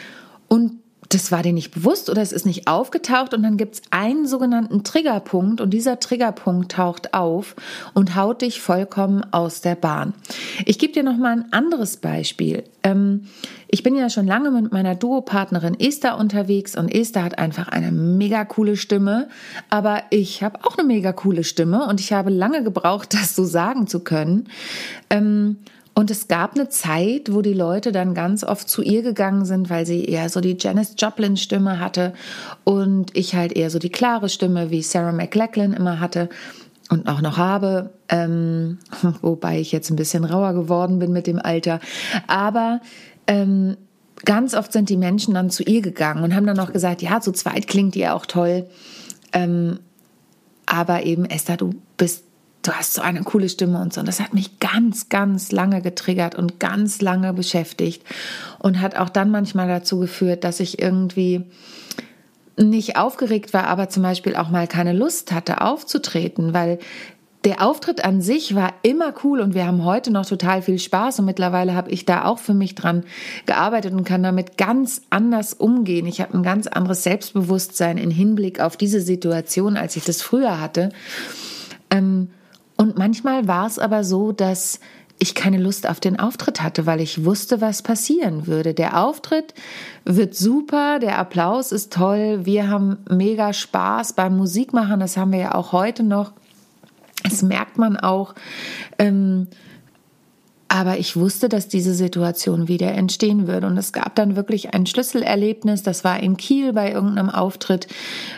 und 0.47 0.79
das 1.13 1.31
war 1.31 1.43
dir 1.43 1.53
nicht 1.53 1.71
bewusst 1.71 2.09
oder 2.09 2.21
es 2.21 2.31
ist 2.31 2.45
nicht 2.45 2.67
aufgetaucht 2.67 3.33
und 3.33 3.43
dann 3.43 3.57
gibt 3.57 3.75
es 3.75 3.81
einen 3.91 4.25
sogenannten 4.25 4.83
Triggerpunkt 4.83 5.59
und 5.59 5.71
dieser 5.71 5.99
Triggerpunkt 5.99 6.71
taucht 6.71 7.13
auf 7.13 7.55
und 7.93 8.15
haut 8.15 8.41
dich 8.41 8.61
vollkommen 8.61 9.25
aus 9.31 9.61
der 9.61 9.75
Bahn. 9.75 10.13
Ich 10.65 10.79
gebe 10.79 10.93
dir 10.93 11.03
noch 11.03 11.17
mal 11.17 11.33
ein 11.33 11.53
anderes 11.53 11.97
Beispiel. 11.97 12.63
Ähm, 12.83 13.25
ich 13.67 13.83
bin 13.83 13.95
ja 13.95 14.09
schon 14.09 14.25
lange 14.25 14.51
mit 14.51 14.71
meiner 14.71 14.95
Duopartnerin 14.95 15.79
Esther 15.79 16.17
unterwegs 16.17 16.77
und 16.77 16.93
Esther 16.93 17.23
hat 17.23 17.37
einfach 17.37 17.67
eine 17.67 17.91
mega 17.91 18.45
coole 18.45 18.77
Stimme, 18.77 19.27
aber 19.69 20.03
ich 20.09 20.43
habe 20.43 20.59
auch 20.63 20.77
eine 20.77 20.87
mega 20.87 21.11
coole 21.11 21.43
Stimme 21.43 21.85
und 21.87 21.99
ich 21.99 22.13
habe 22.13 22.29
lange 22.29 22.63
gebraucht, 22.63 23.13
das 23.13 23.35
so 23.35 23.43
sagen 23.43 23.87
zu 23.87 23.99
können. 24.01 24.47
Und 25.93 26.09
es 26.09 26.27
gab 26.27 26.55
eine 26.55 26.69
Zeit, 26.69 27.33
wo 27.33 27.41
die 27.41 27.53
Leute 27.53 27.91
dann 27.91 28.13
ganz 28.13 28.43
oft 28.43 28.69
zu 28.69 28.81
ihr 28.81 29.01
gegangen 29.01 29.45
sind, 29.45 29.69
weil 29.69 29.85
sie 29.85 30.05
eher 30.05 30.29
so 30.29 30.39
die 30.39 30.55
Janis 30.57 30.95
Joplin 30.97 31.35
Stimme 31.35 31.79
hatte 31.79 32.13
und 32.63 33.15
ich 33.15 33.35
halt 33.35 33.53
eher 33.53 33.69
so 33.69 33.77
die 33.77 33.89
klare 33.89 34.29
Stimme 34.29 34.71
wie 34.71 34.81
Sarah 34.81 35.11
McLachlan 35.11 35.73
immer 35.73 35.99
hatte 35.99 36.29
und 36.89 37.07
auch 37.07 37.21
noch 37.21 37.37
habe, 37.37 37.91
ähm, 38.09 38.79
wobei 39.21 39.59
ich 39.59 39.71
jetzt 39.71 39.89
ein 39.89 39.95
bisschen 39.95 40.23
rauer 40.23 40.53
geworden 40.53 40.99
bin 40.99 41.11
mit 41.11 41.27
dem 41.27 41.39
Alter. 41.39 41.79
Aber 42.27 42.81
ähm, 43.27 43.75
ganz 44.25 44.53
oft 44.53 44.71
sind 44.71 44.89
die 44.89 44.97
Menschen 44.97 45.33
dann 45.33 45.49
zu 45.49 45.63
ihr 45.63 45.81
gegangen 45.81 46.23
und 46.23 46.35
haben 46.35 46.45
dann 46.45 46.59
auch 46.59 46.71
gesagt, 46.71 47.01
ja, 47.01 47.19
zu 47.21 47.31
zweit 47.31 47.67
klingt 47.67 47.95
ihr 47.95 48.15
auch 48.15 48.25
toll. 48.25 48.65
Ähm, 49.33 49.79
aber 50.65 51.03
eben, 51.03 51.25
Esther, 51.25 51.57
du 51.57 51.71
bist 51.97 52.23
du 52.63 52.71
hast 52.71 52.93
so 52.93 53.01
eine 53.01 53.23
coole 53.23 53.49
Stimme 53.49 53.81
und 53.81 53.93
so. 53.93 54.01
Und 54.01 54.07
das 54.07 54.19
hat 54.19 54.33
mich 54.33 54.59
ganz, 54.59 55.09
ganz 55.09 55.51
lange 55.51 55.81
getriggert 55.81 56.35
und 56.35 56.59
ganz 56.59 57.01
lange 57.01 57.33
beschäftigt 57.33 58.03
und 58.59 58.81
hat 58.81 58.95
auch 58.95 59.09
dann 59.09 59.31
manchmal 59.31 59.67
dazu 59.67 59.99
geführt, 59.99 60.43
dass 60.43 60.59
ich 60.59 60.81
irgendwie 60.81 61.45
nicht 62.57 62.97
aufgeregt 62.97 63.53
war, 63.53 63.65
aber 63.65 63.89
zum 63.89 64.03
Beispiel 64.03 64.35
auch 64.35 64.49
mal 64.49 64.67
keine 64.67 64.93
Lust 64.93 65.31
hatte 65.31 65.61
aufzutreten, 65.61 66.53
weil 66.53 66.79
der 67.43 67.65
Auftritt 67.65 68.05
an 68.05 68.21
sich 68.21 68.53
war 68.53 68.71
immer 68.83 69.15
cool 69.23 69.39
und 69.39 69.55
wir 69.55 69.65
haben 69.65 69.83
heute 69.83 70.11
noch 70.11 70.27
total 70.27 70.61
viel 70.61 70.77
Spaß 70.77 71.19
und 71.19 71.25
mittlerweile 71.25 71.73
habe 71.73 71.89
ich 71.89 72.05
da 72.05 72.25
auch 72.25 72.37
für 72.37 72.53
mich 72.53 72.75
dran 72.75 73.03
gearbeitet 73.47 73.93
und 73.93 74.03
kann 74.03 74.21
damit 74.21 74.59
ganz 74.59 75.01
anders 75.09 75.55
umgehen. 75.55 76.05
Ich 76.05 76.21
habe 76.21 76.35
ein 76.35 76.43
ganz 76.43 76.67
anderes 76.67 77.01
Selbstbewusstsein 77.01 77.97
in 77.97 78.11
Hinblick 78.11 78.59
auf 78.59 78.77
diese 78.77 79.01
Situation, 79.01 79.75
als 79.75 79.95
ich 79.95 80.03
das 80.03 80.21
früher 80.21 80.61
hatte. 80.61 80.89
Ähm, 81.89 82.29
und 82.81 82.97
manchmal 82.97 83.47
war 83.47 83.67
es 83.67 83.77
aber 83.77 84.03
so, 84.03 84.31
dass 84.31 84.79
ich 85.19 85.35
keine 85.35 85.59
Lust 85.59 85.87
auf 85.87 85.99
den 85.99 86.19
Auftritt 86.19 86.63
hatte, 86.63 86.87
weil 86.87 86.99
ich 86.99 87.23
wusste, 87.23 87.61
was 87.61 87.83
passieren 87.83 88.47
würde. 88.47 88.73
Der 88.73 88.99
Auftritt 88.99 89.53
wird 90.03 90.33
super, 90.33 90.97
der 90.97 91.19
Applaus 91.19 91.71
ist 91.71 91.93
toll, 91.93 92.39
wir 92.43 92.69
haben 92.69 92.97
mega 93.07 93.53
Spaß 93.53 94.13
beim 94.13 94.35
Musikmachen, 94.35 94.99
das 94.99 95.15
haben 95.15 95.31
wir 95.31 95.37
ja 95.37 95.53
auch 95.53 95.73
heute 95.73 96.01
noch. 96.01 96.31
Das 97.21 97.43
merkt 97.43 97.77
man 97.77 97.97
auch. 97.97 98.33
Ähm, 98.97 99.45
aber 100.71 100.99
ich 100.99 101.17
wusste, 101.17 101.49
dass 101.49 101.67
diese 101.67 101.93
Situation 101.93 102.69
wieder 102.69 102.93
entstehen 102.93 103.45
würde. 103.45 103.67
Und 103.67 103.77
es 103.77 103.91
gab 103.91 104.15
dann 104.15 104.37
wirklich 104.37 104.73
ein 104.73 104.85
Schlüsselerlebnis. 104.85 105.83
Das 105.83 106.05
war 106.05 106.21
in 106.21 106.37
Kiel 106.37 106.71
bei 106.71 106.93
irgendeinem 106.93 107.29
Auftritt. 107.29 107.87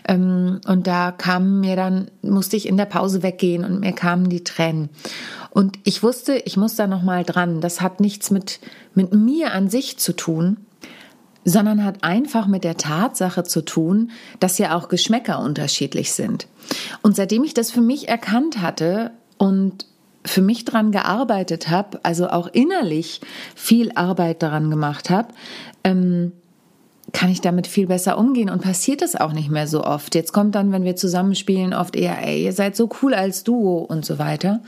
Ähm, 0.07 0.59
und 0.65 0.87
da 0.87 1.11
kamen 1.11 1.59
mir 1.59 1.75
dann, 1.75 2.09
musste 2.23 2.57
ich 2.57 2.67
in 2.67 2.75
der 2.75 2.85
Pause 2.85 3.21
weggehen 3.21 3.63
und 3.63 3.81
mir 3.81 3.91
kamen 3.91 4.29
die 4.29 4.43
Tränen. 4.43 4.89
Und 5.51 5.77
ich 5.83 6.01
wusste, 6.01 6.33
ich 6.33 6.57
muss 6.57 6.75
da 6.75 6.87
nochmal 6.87 7.23
dran. 7.23 7.61
Das 7.61 7.81
hat 7.81 7.99
nichts 7.99 8.31
mit, 8.31 8.59
mit 8.95 9.13
mir 9.13 9.53
an 9.53 9.69
sich 9.69 9.99
zu 9.99 10.11
tun, 10.13 10.57
sondern 11.45 11.85
hat 11.85 12.03
einfach 12.03 12.47
mit 12.47 12.63
der 12.63 12.77
Tatsache 12.77 13.43
zu 13.43 13.61
tun, 13.61 14.09
dass 14.39 14.57
ja 14.57 14.75
auch 14.75 14.89
Geschmäcker 14.89 15.37
unterschiedlich 15.37 16.13
sind. 16.13 16.47
Und 17.03 17.15
seitdem 17.15 17.43
ich 17.43 17.53
das 17.53 17.69
für 17.69 17.81
mich 17.81 18.09
erkannt 18.09 18.59
hatte 18.59 19.11
und 19.37 19.85
für 20.25 20.41
mich 20.41 20.65
dran 20.65 20.91
gearbeitet 20.91 21.69
habe, 21.69 21.99
also 22.03 22.29
auch 22.29 22.47
innerlich 22.47 23.21
viel 23.55 23.91
Arbeit 23.95 24.41
daran 24.41 24.69
gemacht 24.69 25.09
habe, 25.09 25.29
ähm, 25.83 26.31
kann 27.11 27.29
ich 27.29 27.41
damit 27.41 27.67
viel 27.67 27.87
besser 27.87 28.17
umgehen 28.17 28.49
und 28.49 28.61
passiert 28.61 29.01
das 29.01 29.15
auch 29.15 29.33
nicht 29.33 29.51
mehr 29.51 29.67
so 29.67 29.83
oft. 29.83 30.15
Jetzt 30.15 30.31
kommt 30.31 30.55
dann, 30.55 30.71
wenn 30.71 30.83
wir 30.83 30.95
zusammenspielen, 30.95 31.73
oft 31.73 31.95
eher, 31.95 32.25
ey, 32.25 32.43
ihr 32.43 32.53
seid 32.53 32.75
so 32.75 32.89
cool 33.01 33.13
als 33.13 33.43
Duo 33.43 33.79
und 33.79 34.05
so 34.05 34.17
weiter. 34.17 34.61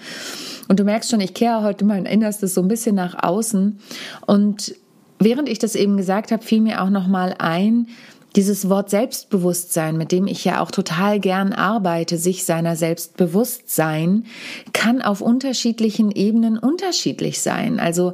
Und 0.68 0.80
du 0.80 0.84
merkst 0.84 1.10
schon, 1.10 1.22
ich 1.22 1.34
kehre 1.34 1.64
heute 1.64 1.86
mein 1.86 2.06
Innerstes 2.06 2.54
so 2.54 2.62
ein 2.62 2.68
bisschen 2.68 2.96
nach 2.96 3.24
außen. 3.24 3.80
Und 4.26 4.76
während 5.18 5.50
ich 5.50 5.60
das 5.60 5.76
eben 5.76 5.98
gesagt 5.98 6.32
habe, 6.32 6.44
fiel 6.44 6.62
mir 6.62 6.84
auch 6.84 6.90
noch 6.90 7.08
mal 7.08 7.36
ein, 7.40 7.88
dieses 8.36 8.70
Wort 8.70 8.90
Selbstbewusstsein, 8.90 9.98
mit 9.98 10.12
dem 10.12 10.28
ich 10.28 10.44
ja 10.44 10.62
auch 10.62 10.72
total 10.72 11.20
gern 11.20 11.54
arbeite, 11.54 12.18
sich 12.18 12.46
seiner 12.46 12.76
Selbstbewusstsein, 12.76 14.26
kann 14.74 15.02
auf 15.02 15.22
unterschiedlichen 15.22 16.12
Ebenen 16.12 16.58
unterschiedlich 16.58 17.42
sein. 17.42 17.80
Also 17.80 18.14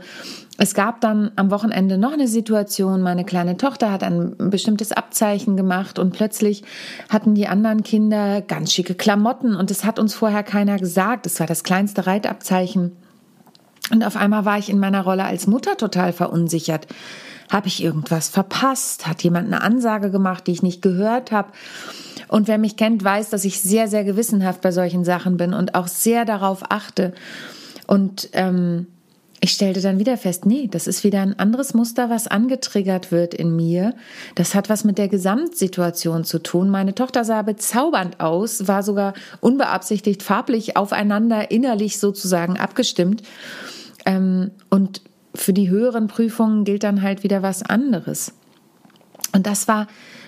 es 0.57 0.75
gab 0.75 1.01
dann 1.01 1.31
am 1.37 1.49
Wochenende 1.49 1.97
noch 1.97 2.13
eine 2.13 2.27
Situation, 2.27 3.01
meine 3.01 3.25
kleine 3.25 3.57
Tochter 3.57 3.91
hat 3.91 4.03
ein 4.03 4.35
bestimmtes 4.37 4.91
Abzeichen 4.91 5.57
gemacht 5.57 5.97
und 5.97 6.11
plötzlich 6.13 6.63
hatten 7.09 7.33
die 7.33 7.47
anderen 7.47 7.81
Kinder 7.81 8.41
ganz 8.41 8.71
schicke 8.71 8.93
Klamotten 8.93 9.55
und 9.55 9.71
es 9.71 9.85
hat 9.85 9.97
uns 9.97 10.13
vorher 10.13 10.43
keiner 10.43 10.77
gesagt. 10.77 11.25
Es 11.25 11.39
war 11.39 11.47
das 11.47 11.63
kleinste 11.63 12.05
Reitabzeichen. 12.05 12.95
Und 13.91 14.03
auf 14.03 14.15
einmal 14.15 14.45
war 14.45 14.59
ich 14.59 14.69
in 14.69 14.77
meiner 14.79 15.01
Rolle 15.01 15.23
als 15.23 15.47
Mutter 15.47 15.77
total 15.77 16.13
verunsichert. 16.13 16.85
Habe 17.51 17.67
ich 17.67 17.83
irgendwas 17.83 18.29
verpasst? 18.29 19.07
Hat 19.07 19.23
jemand 19.23 19.47
eine 19.47 19.61
Ansage 19.61 20.09
gemacht, 20.09 20.47
die 20.47 20.53
ich 20.53 20.63
nicht 20.63 20.81
gehört 20.81 21.33
habe? 21.33 21.51
Und 22.29 22.47
wer 22.47 22.57
mich 22.57 22.77
kennt, 22.77 23.03
weiß, 23.03 23.29
dass 23.29 23.43
ich 23.43 23.59
sehr, 23.59 23.89
sehr 23.89 24.05
gewissenhaft 24.05 24.61
bei 24.61 24.71
solchen 24.71 25.03
Sachen 25.03 25.35
bin 25.35 25.53
und 25.53 25.75
auch 25.75 25.87
sehr 25.87 26.23
darauf 26.23 26.63
achte. 26.69 27.13
Und 27.87 28.29
ähm, 28.31 28.87
ich 29.41 29.51
stellte 29.51 29.81
dann 29.81 29.99
wieder 29.99 30.15
fest, 30.15 30.45
nee, 30.45 30.69
das 30.71 30.87
ist 30.87 31.03
wieder 31.03 31.19
ein 31.19 31.37
anderes 31.39 31.73
Muster, 31.73 32.09
was 32.09 32.27
angetriggert 32.27 33.11
wird 33.11 33.33
in 33.33 33.53
mir. 33.53 33.95
Das 34.35 34.55
hat 34.55 34.69
was 34.69 34.85
mit 34.85 34.97
der 34.97 35.09
Gesamtsituation 35.09 36.23
zu 36.23 36.39
tun. 36.39 36.69
Meine 36.69 36.95
Tochter 36.95 37.25
sah 37.25 37.41
bezaubernd 37.41 38.21
aus, 38.21 38.69
war 38.69 38.81
sogar 38.81 39.13
unbeabsichtigt 39.41 40.23
farblich 40.23 40.77
aufeinander 40.77 41.51
innerlich 41.51 41.99
sozusagen 41.99 42.57
abgestimmt. 42.57 43.23
Ähm, 44.05 44.51
und 44.69 45.01
für 45.33 45.53
die 45.53 45.69
höheren 45.69 46.07
Prüfungen 46.07 46.63
gilt 46.63 46.83
dann 46.83 47.01
halt 47.01 47.23
wieder 47.23 47.41
was 47.41 47.63
anderes. 47.63 48.33
Und 49.33 49.47
das 49.47 49.67
war 49.67 49.87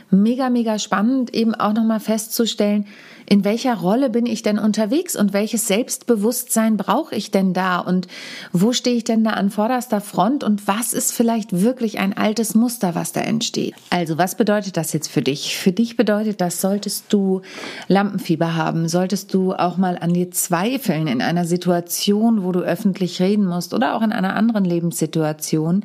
mega, 0.10 0.50
mega 0.50 0.80
spannend, 0.80 1.34
eben 1.34 1.56
auch 1.56 1.74
nochmal 1.74 2.00
festzustellen, 2.00 2.86
in 3.25 3.44
welcher 3.44 3.75
Rolle 3.75 4.10
bin 4.10 4.25
ich 4.25 4.44
denn 4.44 4.60
unterwegs 4.60 5.15
und 5.15 5.34
welches 5.34 5.68
Selbstbewusstsein 5.68 6.77
brauche 6.77 7.15
ich 7.15 7.32
denn 7.32 7.53
da 7.53 7.80
und 7.80 8.08
wo 8.51 8.74
stehe 8.74 8.96
ich 8.96 9.03
denn 9.03 9.24
da 9.24 9.32
an 9.32 9.50
vorderster 9.50 10.01
Front 10.01 10.44
und 10.44 10.68
was 10.68 10.94
ist 10.94 11.13
vielleicht 11.13 11.62
wirklich 11.62 12.00
ein 12.00 12.15
altes 12.15 12.56
Muster, 12.56 12.96
was 12.96 13.12
da 13.12 13.22
entsteht. 13.22 13.74
Also 13.89 14.18
was 14.18 14.36
bedeutet 14.36 14.77
das 14.77 14.94
jetzt 14.94 15.10
für 15.10 15.22
dich? 15.22 15.58
Für 15.58 15.72
dich 15.72 15.98
bedeutet 15.98 16.42
das, 16.42 16.62
solltest 16.62 17.12
du 17.12 17.42
Lampenfieber 17.88 18.56
haben, 18.56 18.88
solltest 18.88 19.34
du 19.34 19.53
auch 19.53 19.77
mal 19.77 19.98
an 19.98 20.13
dir 20.13 20.32
zweifeln 20.32 21.08
in 21.08 21.22
einer 21.22 21.46
Situation, 21.46 22.44
wo 22.44 22.51
du 22.51 22.60
öffentlich 22.60 23.22
reden 23.22 23.46
musst 23.46 23.74
oder 23.74 23.96
auch 23.96 24.01
in 24.01 24.12
einer 24.12 24.36
anderen 24.36 24.65
Lebenssituation, 24.65 25.84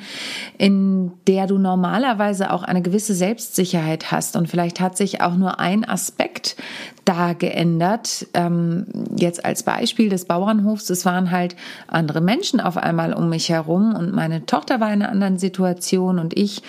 in 0.57 1.12
der 1.26 1.47
du 1.47 1.59
normalerweise 1.59 2.52
auch 2.52 2.62
eine 2.62 2.83
gewisse 2.83 3.14
Selbstsicherheit 3.14 4.11
hast 4.11 4.37
und 4.37 4.49
vielleicht 4.49 4.80
hat 4.80 4.97
sich 4.97 5.21
auch 5.21 5.35
nur 5.35 5.61
ein 5.61 5.88
Aspekt 5.88 6.57
da 7.04 7.27
Geändert. 7.35 8.26
Ähm, 8.35 8.87
jetzt 9.16 9.44
als 9.44 9.62
Beispiel 9.62 10.08
des 10.08 10.25
Bauernhofs, 10.25 10.90
es 10.90 11.04
waren 11.04 11.30
halt 11.30 11.56
andere 11.87 12.20
Menschen 12.20 12.61
auf 12.61 12.76
einmal 12.76 13.12
um 13.12 13.28
mich 13.28 13.49
herum 13.49 13.94
und 13.94 14.12
meine 14.12 14.47
Tochter 14.47 14.80
war 14.80 14.92
in 14.92 15.02
einer 15.02 15.11
anderen 15.11 15.38
Situation 15.38 16.18
und 16.18 16.37
ich 16.37 16.62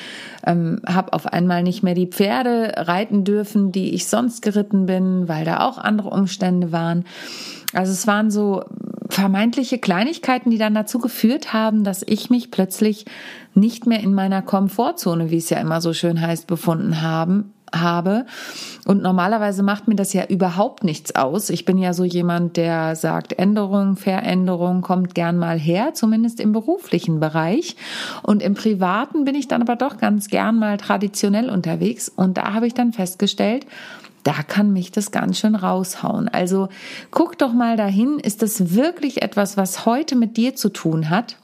ähm, 0.46 0.82
habe 0.86 1.14
auf 1.14 1.28
einmal 1.28 1.64
nicht 1.64 1.84
mehr 1.84 1.96
die 1.96 2.08
Pferde 2.08 2.74
reiten 2.78 3.24
dürfen, 3.24 3.72
die 3.72 3.94
ich 3.94 4.08
sonst 4.08 4.42
geritten 4.42 4.86
bin, 4.86 5.28
weil 5.28 5.46
da 5.46 5.62
auch 5.62 5.78
andere 5.78 6.10
Umstände 6.10 6.72
waren. 6.72 7.06
Also 7.74 7.92
es 7.92 8.08
waren 8.08 8.32
so 8.32 8.64
vermeintliche 9.10 9.80
Kleinigkeiten, 9.80 10.52
die 10.52 10.58
dann 10.58 10.76
dazu 10.76 11.00
geführt 11.00 11.52
haben, 11.52 11.84
dass 11.84 12.04
ich 12.06 12.30
mich 12.30 12.52
plötzlich 12.52 13.06
nicht 13.54 13.88
mehr 13.88 14.02
in 14.02 14.14
meiner 14.14 14.42
Komfortzone, 14.42 15.32
wie 15.32 15.38
es 15.38 15.50
ja 15.50 15.58
immer 15.58 15.82
so 15.82 15.94
schön 15.94 16.22
heißt, 16.22 16.48
befunden 16.48 17.02
haben, 17.02 17.54
habe. 17.74 18.26
Und 18.86 19.02
normalerweise 19.02 19.64
macht 19.64 19.88
mir 19.88 19.96
das 19.96 20.14
ja 20.14 20.26
überhaupt 20.26 20.84
nichts 20.84 21.16
aus. 21.16 21.50
Ich 21.50 21.66
bin 21.66 21.78
ja 21.78 21.94
so 21.94 22.04
jemand, 22.04 22.58
der 22.58 22.96
sagt, 22.96 23.34
Änderung, 23.34 23.96
Veränderung 23.96 24.82
kommt 24.82 25.16
gern 25.16 25.38
mal 25.38 25.60
her, 25.60 25.94
zumindest 25.94 26.40
im 26.40 26.52
beruflichen 26.52 27.20
Bereich. 27.20 27.76
Und 28.24 28.42
im 28.42 28.54
privaten 28.54 29.26
bin 29.26 29.36
ich 29.36 29.48
dann 29.48 29.62
aber 29.62 29.76
doch 29.76 29.98
ganz 29.98 30.28
gern 30.28 30.60
mal 30.60 30.78
traditionell 30.78 31.50
unterwegs. 31.50 32.10
Und 32.10 32.38
da 32.38 32.54
habe 32.54 32.68
ich 32.68 32.74
dann 32.74 32.94
festgestellt, 32.94 33.66
da 34.24 34.44
kann 34.44 34.74
mich 34.74 34.92
das 34.92 35.12
ganz 35.12 35.40
schön 35.40 35.56
raushauen. 35.56 36.28
Also 36.28 36.70
guck 37.12 37.38
doch 37.38 37.54
mal 37.54 37.78
dahin, 37.78 38.20
ist 38.20 38.42
das 38.42 38.76
wirklich 38.76 39.22
etwas, 39.22 39.58
was 39.58 39.86
heute 39.86 40.16
mit 40.16 40.38
dir 40.38 40.56
zu 40.56 40.70
tun 40.70 41.10
hat? 41.10 41.38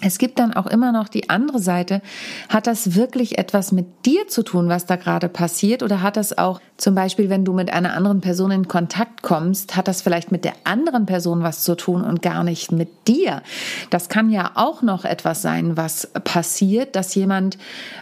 Es 0.00 0.18
gibt 0.18 0.38
dann 0.38 0.54
auch 0.54 0.66
immer 0.66 0.92
noch 0.92 1.08
die 1.08 1.28
andere 1.28 1.58
Seite. 1.58 2.02
Hat 2.48 2.66
das 2.68 2.94
wirklich 2.94 3.38
etwas 3.38 3.72
mit 3.72 4.06
dir 4.06 4.28
zu 4.28 4.44
tun, 4.44 4.68
was 4.68 4.86
da 4.86 4.96
gerade 4.96 5.28
passiert? 5.28 5.82
Oder 5.82 6.02
hat 6.02 6.16
das 6.16 6.38
auch 6.38 6.60
zum 6.76 6.94
Beispiel, 6.94 7.28
wenn 7.28 7.44
du 7.44 7.52
mit 7.52 7.72
einer 7.72 7.94
anderen 7.94 8.20
Person 8.20 8.52
in 8.52 8.68
Kontakt 8.68 9.22
kommst, 9.22 9.76
hat 9.76 9.88
das 9.88 10.00
vielleicht 10.00 10.30
mit 10.30 10.44
der 10.44 10.52
anderen 10.62 11.06
Person 11.06 11.42
was 11.42 11.64
zu 11.64 11.74
tun 11.74 12.04
und 12.04 12.22
gar 12.22 12.44
nicht 12.44 12.70
mit 12.70 13.08
dir? 13.08 13.42
Das 13.90 14.08
kann 14.08 14.30
ja 14.30 14.52
auch 14.54 14.82
noch 14.82 15.04
etwas 15.04 15.42
sein, 15.42 15.76
was 15.76 16.06
passiert, 16.22 16.94
dass 16.94 17.16
jemand 17.16 17.58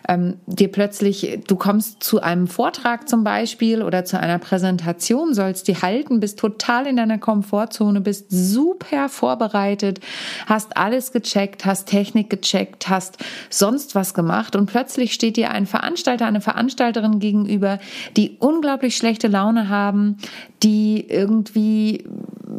ähm, 0.06 0.34
dir 0.46 0.70
plötzlich, 0.70 1.40
du 1.46 1.56
kommst 1.56 2.04
zu 2.04 2.20
einem 2.20 2.46
Vortrag 2.46 3.08
zum 3.08 3.24
Beispiel 3.24 3.82
oder 3.82 4.04
zu 4.04 4.20
einer 4.20 4.38
Präsentation, 4.38 5.32
sollst 5.32 5.68
die 5.68 5.76
halten, 5.76 6.20
bist 6.20 6.38
total 6.38 6.86
in 6.86 6.96
deiner 6.96 7.16
Komfortzone, 7.16 8.02
bist 8.02 8.26
super 8.28 9.08
vorbereitet, 9.08 10.00
hast 10.44 10.76
alles 10.76 11.12
gecheckt, 11.12 11.64
hast 11.64 11.85
Technik 11.86 12.28
gecheckt, 12.30 12.88
hast 12.88 13.18
sonst 13.48 13.94
was 13.94 14.14
gemacht 14.14 14.54
und 14.56 14.66
plötzlich 14.66 15.14
steht 15.14 15.36
dir 15.36 15.50
ein 15.50 15.66
Veranstalter, 15.66 16.26
eine 16.26 16.40
Veranstalterin 16.40 17.18
gegenüber, 17.18 17.78
die 18.16 18.36
unglaublich 18.38 18.96
schlechte 18.96 19.28
Laune 19.28 19.68
haben, 19.68 20.18
die 20.62 21.06
irgendwie, 21.08 22.04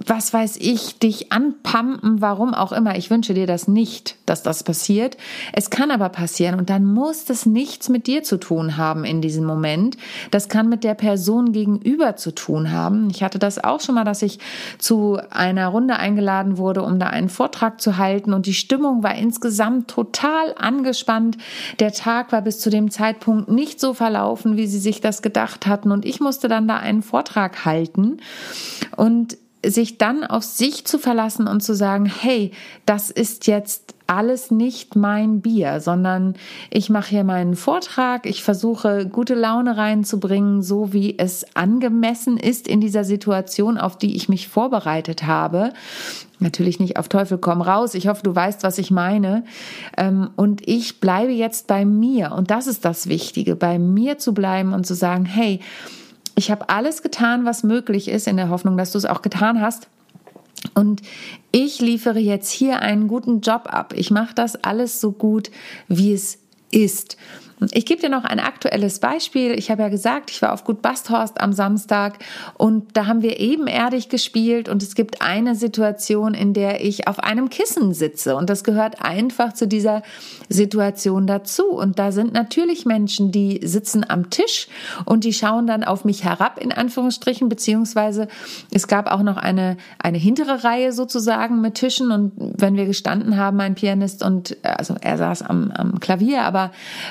was 0.06 0.34
weiß 0.34 0.58
ich, 0.58 1.00
dich 1.00 1.32
anpumpen, 1.32 2.22
warum 2.22 2.54
auch 2.54 2.72
immer. 2.72 2.98
Ich 2.98 3.10
wünsche 3.10 3.34
dir 3.34 3.48
das 3.48 3.68
nicht, 3.68 4.16
dass 4.25 4.44
das 4.44 4.63
passiert. 4.63 5.18
Es 5.54 5.70
kann 5.70 5.92
aber 5.92 6.10
passieren 6.10 6.60
und 6.60 6.70
dann 6.70 6.86
muss 6.86 7.25
das 7.25 7.46
nichts 7.46 7.89
mit 7.89 8.08
dir 8.08 8.24
zu 8.24 8.38
tun 8.38 8.77
haben 8.77 9.06
in 9.06 9.22
diesem 9.22 9.46
Moment. 9.46 9.98
Das 10.32 10.50
kann 10.50 10.70
mit 10.70 10.84
der 10.84 10.94
Person 10.94 11.51
gegenüber 11.51 12.16
zu 12.16 12.34
tun 12.34 12.72
haben. 12.72 13.10
Ich 13.10 13.24
hatte 13.24 13.39
das 13.39 13.63
auch 13.63 13.82
schon 13.82 13.96
mal, 13.96 14.04
dass 14.04 14.22
ich 14.22 14.39
zu 14.77 15.20
einer 15.30 15.68
Runde 15.68 15.96
eingeladen 15.96 16.58
wurde, 16.58 16.84
um 16.84 17.00
da 17.00 17.08
einen 17.08 17.30
Vortrag 17.30 17.82
zu 17.82 17.98
halten 17.98 18.34
und 18.34 18.46
die 18.46 18.54
Stimmung 18.54 19.04
war 19.04 19.16
insgesamt 19.16 19.89
total 19.89 20.54
angespannt. 20.58 21.38
Der 21.80 21.92
Tag 21.92 22.32
war 22.32 22.42
bis 22.42 22.60
zu 22.60 22.70
dem 22.70 22.92
Zeitpunkt 22.92 23.50
nicht 23.50 23.80
so 23.80 23.94
verlaufen, 23.94 24.58
wie 24.58 24.68
sie 24.68 24.80
sich 24.80 25.01
das 25.01 25.22
gedacht 25.22 25.66
hatten 25.66 25.92
und 25.92 26.06
ich 26.06 26.20
musste 26.20 26.48
dann 26.48 26.68
da 26.68 26.77
einen 26.77 27.01
Vortrag 27.01 27.66
halten 27.66 28.18
und 28.96 29.38
sich 29.71 29.97
dann 29.97 30.24
auf 30.24 30.43
sich 30.43 30.86
zu 30.86 30.97
verlassen 30.97 31.47
und 31.47 31.62
zu 31.62 31.75
sagen, 31.75 32.05
hey, 32.05 32.51
das 32.86 33.09
ist 33.09 33.47
jetzt 33.47 33.95
alles 34.07 34.51
nicht 34.51 34.95
mein 34.95 35.41
Bier, 35.41 35.81
sondern 35.81 36.36
ich 36.69 36.89
mache 36.89 37.09
hier 37.09 37.24
meinen 37.24 37.55
Vortrag, 37.55 38.25
ich 38.25 38.41
versuche 38.41 39.05
gute 39.05 39.36
Laune 39.36 39.77
reinzubringen, 39.77 40.62
so 40.62 40.93
wie 40.93 41.19
es 41.19 41.45
angemessen 41.55 42.38
ist 42.38 42.67
in 42.67 42.79
dieser 42.79 43.03
Situation, 43.03 43.77
auf 43.77 43.97
die 43.97 44.15
ich 44.15 44.29
mich 44.29 44.47
vorbereitet 44.47 45.24
habe. 45.24 45.74
Natürlich 46.39 46.79
nicht 46.79 46.97
auf 46.97 47.09
Teufel 47.09 47.38
komm 47.38 47.62
raus. 47.62 47.95
Ich 47.95 48.07
hoffe, 48.07 48.21
du 48.24 48.33
weißt, 48.33 48.63
was 48.63 48.77
ich 48.77 48.91
meine. 48.91 49.43
Ähm, 49.97 50.29
und 50.36 50.67
ich 50.67 51.00
bleibe 51.00 51.31
jetzt 51.31 51.67
bei 51.67 51.83
mir. 51.83 52.31
Und 52.31 52.51
das 52.51 52.67
ist 52.67 52.86
das 52.86 53.07
Wichtige, 53.07 53.55
bei 53.55 53.79
mir 53.79 54.19
zu 54.19 54.33
bleiben 54.33 54.74
und 54.74 54.86
zu 54.86 54.93
sagen, 54.93 55.25
hey, 55.25 55.59
ich 56.38 56.51
habe 56.51 56.70
alles 56.70 57.01
getan, 57.01 57.46
was 57.46 57.63
möglich 57.63 58.08
ist, 58.08 58.27
in 58.27 58.38
der 58.38 58.50
Hoffnung, 58.50 58.77
dass 58.77 58.91
du 58.91 59.00
es 59.00 59.06
auch 59.06 59.24
getan 59.24 59.60
hast. 59.60 59.89
Und 60.75 61.01
ich 61.51 61.82
liefere 61.82 62.20
jetzt 62.20 62.51
hier 62.51 62.81
einen 62.81 63.07
guten 63.07 63.42
Job 63.42 63.64
ab. 63.66 63.94
Ich 63.96 64.11
mache 64.11 64.35
das 64.35 64.64
alles 64.64 65.01
so 65.01 65.11
gut, 65.11 65.50
wie 65.88 66.14
es 66.14 66.38
ist. 66.72 67.18
Ich 67.72 67.88
gebe 67.88 68.00
dir 68.00 68.10
noch 68.10 68.24
ein 68.24 68.40
aktuelles 68.40 69.00
Beispiel. 69.00 69.58
Ich 69.58 69.72
habe 69.72 69.82
ja 69.82 69.90
gesagt, 69.90 70.30
ich 70.30 70.44
war 70.44 70.53
auf 70.53 70.64
Gut 70.64 70.84
Basthorst 70.84 71.42
am 71.42 71.53
Samstag 71.53 72.20
und 72.53 72.96
da 72.96 73.08
haben 73.08 73.24
wir 73.24 73.40
ebenerdig 73.40 74.10
gespielt 74.10 74.70
und 74.70 74.84
es 74.84 74.94
gibt 74.94 75.24
eine 75.24 75.56
Situation, 75.56 76.36
in 76.36 76.53
der 76.53 76.86
ich 76.86 77.08
auf 77.08 77.20
einem 77.20 77.50
Kissen 77.50 77.96
sitze 77.96 78.36
und 78.36 78.51
das 78.51 78.64
gehört 78.64 79.01
einfach 79.03 79.53
zu 79.53 79.68
dieser 79.68 80.03
Situation 80.50 81.25
dazu. 81.25 81.66
Und 81.66 81.98
da 81.98 82.12
sind 82.12 82.32
natürlich 82.32 82.86
Menschen, 82.86 83.32
die 83.32 83.60
sitzen 83.64 84.06
am 84.08 84.30
Tisch 84.30 84.68
und 85.06 85.24
die 85.24 85.34
schauen 85.34 85.66
dann 85.66 85.84
auf 85.84 86.06
mich 86.06 86.24
herab, 86.24 86.60
in 86.60 86.72
Anführungsstrichen, 86.72 87.50
beziehungsweise 87.50 88.27
es 88.72 88.88
gab 88.88 89.12
auch 89.12 89.24
noch 89.24 89.38
eine, 89.38 89.77
eine 89.98 90.20
hintere 90.20 90.64
Reihe 90.64 90.94
sozusagen 90.94 91.60
mit 91.62 91.74
Tischen 91.74 92.12
und 92.12 92.34
wenn 92.38 92.75
wir 92.75 92.86
gestanden 92.86 93.36
haben, 93.36 93.58
mein 93.58 93.74
Pianist 93.74 94.24
und 94.24 94.58
also 94.62 94.96
er 95.01 95.18
saß 95.18 95.42
am, 95.42 95.72
am 95.72 96.00
Klavier, 96.00 96.44
aber 96.44 96.56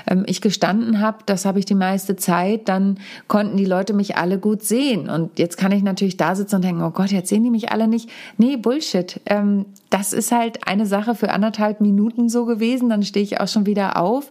ähm, 0.09 0.25
ich 0.27 0.37
ich 0.37 0.41
gestanden 0.41 1.01
habe, 1.01 1.19
das 1.27 1.45
habe 1.45 1.59
ich 1.59 1.65
die 1.65 1.75
meiste 1.75 2.17
Zeit, 2.17 2.69
dann 2.69 2.99
konnten 3.27 3.57
die 3.57 3.65
Leute 3.65 3.95
mich 3.95 4.17
alle 4.17 4.39
gut 4.39 4.63
sehen. 4.63 5.09
Und 5.09 5.39
jetzt 5.39 5.57
kann 5.57 5.73
ich 5.73 5.83
natürlich 5.83 6.17
da 6.17 6.35
sitzen 6.35 6.57
und 6.57 6.65
denken, 6.65 6.83
oh 6.83 6.91
Gott, 6.91 7.11
jetzt 7.11 7.29
sehen 7.29 7.43
die 7.43 7.51
mich 7.51 7.73
alle 7.73 7.89
nicht. 7.89 8.11
Nee, 8.37 8.57
Bullshit. 8.57 9.21
Ähm, 9.27 9.67
das 9.91 10.13
ist 10.13 10.33
halt 10.33 10.67
eine 10.67 10.85
Sache 10.85 11.15
für 11.15 11.31
anderthalb 11.31 11.81
Minuten 11.81 12.29
so 12.29 12.45
gewesen, 12.45 12.89
dann 12.89 13.03
stehe 13.03 13.25
ich 13.25 13.41
auch 13.41 13.49
schon 13.49 13.67
wieder 13.67 14.01
auf. 14.01 14.31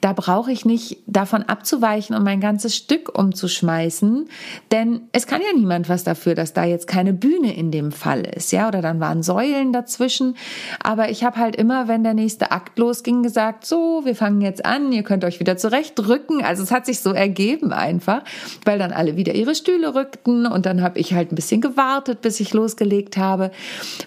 Da 0.00 0.12
brauche 0.12 0.52
ich 0.52 0.64
nicht 0.64 0.98
davon 1.06 1.42
abzuweichen 1.42 2.14
und 2.14 2.22
mein 2.22 2.40
ganzes 2.40 2.76
Stück 2.76 3.18
umzuschmeißen, 3.18 4.28
denn 4.70 5.02
es 5.12 5.26
kann 5.26 5.40
ja 5.40 5.58
niemand 5.58 5.88
was 5.88 6.04
dafür, 6.04 6.34
dass 6.34 6.52
da 6.52 6.64
jetzt 6.64 6.86
keine 6.86 7.12
Bühne 7.12 7.54
in 7.54 7.70
dem 7.70 7.90
Fall 7.92 8.20
ist, 8.20 8.52
ja, 8.52 8.68
oder 8.68 8.80
dann 8.80 9.00
waren 9.00 9.22
Säulen 9.22 9.72
dazwischen. 9.72 10.36
Aber 10.82 11.10
ich 11.10 11.24
habe 11.24 11.36
halt 11.36 11.56
immer, 11.56 11.88
wenn 11.88 12.04
der 12.04 12.14
nächste 12.14 12.52
Akt 12.52 12.78
losging, 12.78 13.22
gesagt, 13.22 13.66
so, 13.66 14.02
wir 14.04 14.14
fangen 14.14 14.40
jetzt 14.40 14.51
an, 14.60 14.92
ihr 14.92 15.02
könnt 15.02 15.24
euch 15.24 15.40
wieder 15.40 15.56
zurechtrücken. 15.56 16.44
Also 16.44 16.62
es 16.62 16.70
hat 16.70 16.86
sich 16.86 17.00
so 17.00 17.12
ergeben 17.12 17.72
einfach, 17.72 18.22
weil 18.64 18.78
dann 18.78 18.92
alle 18.92 19.16
wieder 19.16 19.34
ihre 19.34 19.54
Stühle 19.54 19.94
rückten 19.94 20.46
und 20.46 20.66
dann 20.66 20.82
habe 20.82 20.98
ich 20.98 21.14
halt 21.14 21.32
ein 21.32 21.36
bisschen 21.36 21.60
gewartet, 21.60 22.20
bis 22.20 22.40
ich 22.40 22.52
losgelegt 22.52 23.16
habe. 23.16 23.50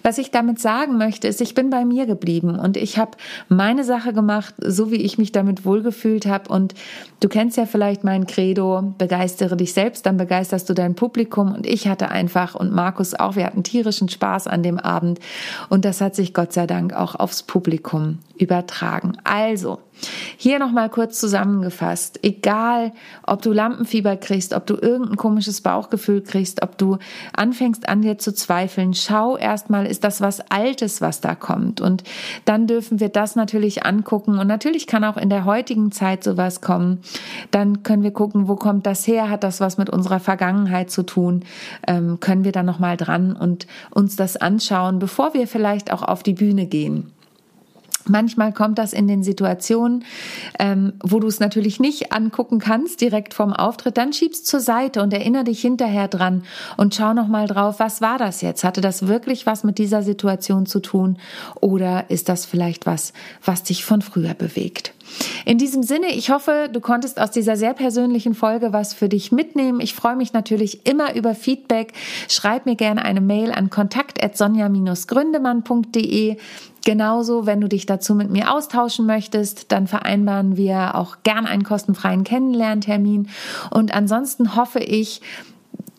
Was 0.03 0.17
ich 0.17 0.31
damit 0.31 0.59
sage, 0.59 0.75
sagen 0.75 0.97
möchte, 0.97 1.27
ist, 1.27 1.41
ich 1.41 1.53
bin 1.55 1.69
bei 1.69 1.85
mir 1.85 2.05
geblieben 2.05 2.59
und 2.59 2.75
ich 2.75 2.97
habe 2.97 3.11
meine 3.47 3.83
Sache 3.83 4.13
gemacht, 4.13 4.53
so 4.61 4.91
wie 4.91 4.97
ich 4.97 5.17
mich 5.17 5.31
damit 5.31 5.65
wohlgefühlt 5.65 6.25
habe. 6.25 6.49
Und 6.49 6.73
du 7.21 7.29
kennst 7.29 7.57
ja 7.57 7.65
vielleicht 7.65 8.03
mein 8.03 8.27
Credo, 8.27 8.93
begeistere 8.97 9.55
dich 9.55 9.73
selbst, 9.73 10.05
dann 10.05 10.17
begeisterst 10.17 10.69
du 10.69 10.73
dein 10.73 10.95
Publikum. 10.95 11.53
Und 11.53 11.65
ich 11.65 11.87
hatte 11.87 12.09
einfach 12.09 12.55
und 12.55 12.73
Markus 12.73 13.13
auch, 13.13 13.35
wir 13.35 13.45
hatten 13.45 13.63
tierischen 13.63 14.09
Spaß 14.09 14.47
an 14.47 14.63
dem 14.63 14.77
Abend. 14.77 15.19
Und 15.69 15.85
das 15.85 16.01
hat 16.01 16.13
sich 16.13 16.33
Gott 16.33 16.53
sei 16.53 16.67
Dank 16.67 16.93
auch 16.93 17.15
aufs 17.15 17.43
Publikum 17.43 18.19
übertragen. 18.37 19.13
Also, 19.23 19.79
hier 20.37 20.59
nochmal 20.59 20.89
kurz 20.89 21.19
zusammengefasst. 21.19 22.19
Egal, 22.23 22.93
ob 23.23 23.41
du 23.41 23.51
Lampenfieber 23.51 24.17
kriegst, 24.17 24.53
ob 24.53 24.65
du 24.65 24.75
irgendein 24.75 25.15
komisches 25.15 25.61
Bauchgefühl 25.61 26.21
kriegst, 26.21 26.61
ob 26.61 26.77
du 26.77 26.97
anfängst 27.33 27.87
an 27.89 28.01
dir 28.01 28.17
zu 28.17 28.33
zweifeln, 28.33 28.93
schau 28.93 29.37
erstmal, 29.37 29.85
ist 29.85 30.03
das 30.03 30.21
was 30.21 30.41
Altes, 30.51 31.01
was 31.01 31.21
da 31.21 31.35
kommt? 31.35 31.81
Und 31.81 32.03
dann 32.45 32.67
dürfen 32.67 32.99
wir 32.99 33.09
das 33.09 33.35
natürlich 33.35 33.85
angucken. 33.85 34.37
Und 34.37 34.47
natürlich 34.47 34.87
kann 34.87 35.03
auch 35.03 35.17
in 35.17 35.29
der 35.29 35.45
heutigen 35.45 35.91
Zeit 35.91 36.23
sowas 36.23 36.61
kommen. 36.61 36.99
Dann 37.51 37.83
können 37.83 38.03
wir 38.03 38.11
gucken, 38.11 38.47
wo 38.47 38.55
kommt 38.55 38.85
das 38.85 39.07
her? 39.07 39.29
Hat 39.29 39.43
das 39.43 39.59
was 39.59 39.77
mit 39.77 39.89
unserer 39.89 40.19
Vergangenheit 40.19 40.91
zu 40.91 41.03
tun? 41.03 41.43
Ähm, 41.87 42.19
können 42.19 42.43
wir 42.43 42.51
da 42.51 42.63
nochmal 42.63 42.97
dran 42.97 43.35
und 43.35 43.67
uns 43.91 44.15
das 44.15 44.37
anschauen, 44.37 44.99
bevor 44.99 45.33
wir 45.33 45.47
vielleicht 45.47 45.91
auch 45.91 46.03
auf 46.03 46.23
die 46.23 46.33
Bühne 46.33 46.65
gehen? 46.67 47.14
Manchmal 48.07 48.53
kommt 48.53 48.77
das 48.77 48.93
in 48.93 49.07
den 49.07 49.23
Situationen, 49.23 50.03
ähm, 50.59 50.93
wo 51.03 51.19
du 51.19 51.27
es 51.27 51.39
natürlich 51.39 51.79
nicht 51.79 52.11
angucken 52.11 52.59
kannst, 52.59 53.01
direkt 53.01 53.33
vorm 53.33 53.53
Auftritt. 53.53 53.97
Dann 53.97 54.13
schiebst 54.13 54.47
zur 54.47 54.59
Seite 54.59 55.01
und 55.01 55.13
erinnere 55.13 55.45
dich 55.45 55.61
hinterher 55.61 56.07
dran 56.07 56.43
und 56.77 56.95
schau 56.95 57.13
noch 57.13 57.27
mal 57.27 57.47
drauf, 57.47 57.79
was 57.79 58.01
war 58.01 58.17
das 58.17 58.41
jetzt? 58.41 58.63
Hatte 58.63 58.81
das 58.81 59.07
wirklich 59.07 59.45
was 59.45 59.63
mit 59.63 59.77
dieser 59.77 60.03
Situation 60.03 60.65
zu 60.65 60.79
tun? 60.79 61.17
Oder 61.61 62.09
ist 62.09 62.29
das 62.29 62.45
vielleicht 62.45 62.85
was, 62.85 63.13
was 63.43 63.63
dich 63.63 63.85
von 63.85 64.01
früher 64.01 64.33
bewegt? 64.33 64.94
In 65.45 65.57
diesem 65.57 65.83
Sinne, 65.83 66.07
ich 66.07 66.31
hoffe, 66.31 66.69
du 66.71 66.81
konntest 66.81 67.19
aus 67.19 67.31
dieser 67.31 67.55
sehr 67.55 67.73
persönlichen 67.73 68.33
Folge 68.33 68.73
was 68.73 68.93
für 68.93 69.07
dich 69.09 69.31
mitnehmen. 69.31 69.79
Ich 69.79 69.93
freue 69.93 70.15
mich 70.15 70.33
natürlich 70.33 70.87
immer 70.87 71.15
über 71.15 71.35
Feedback. 71.35 71.93
Schreib 72.27 72.65
mir 72.65 72.75
gerne 72.75 73.05
eine 73.05 73.21
Mail 73.21 73.51
an 73.51 73.69
kontakt@sonja-gründemann.de. 73.69 76.37
Genauso, 76.85 77.47
wenn 77.47 77.61
du 77.61 77.67
dich 77.67 77.87
dazu 77.87 78.13
mit 78.13 78.29
mir 78.29 78.53
austauschen 78.53 79.07
möchtest, 79.07 79.71
dann 79.71 79.87
vereinbaren 79.87 80.55
wir 80.55 80.95
auch 80.95 81.17
gern 81.23 81.47
einen 81.47 81.63
kostenfreien 81.63 82.23
Kennenlerntermin. 82.23 83.27
Und 83.71 83.93
ansonsten 83.93 84.55
hoffe 84.55 84.79
ich, 84.79 85.21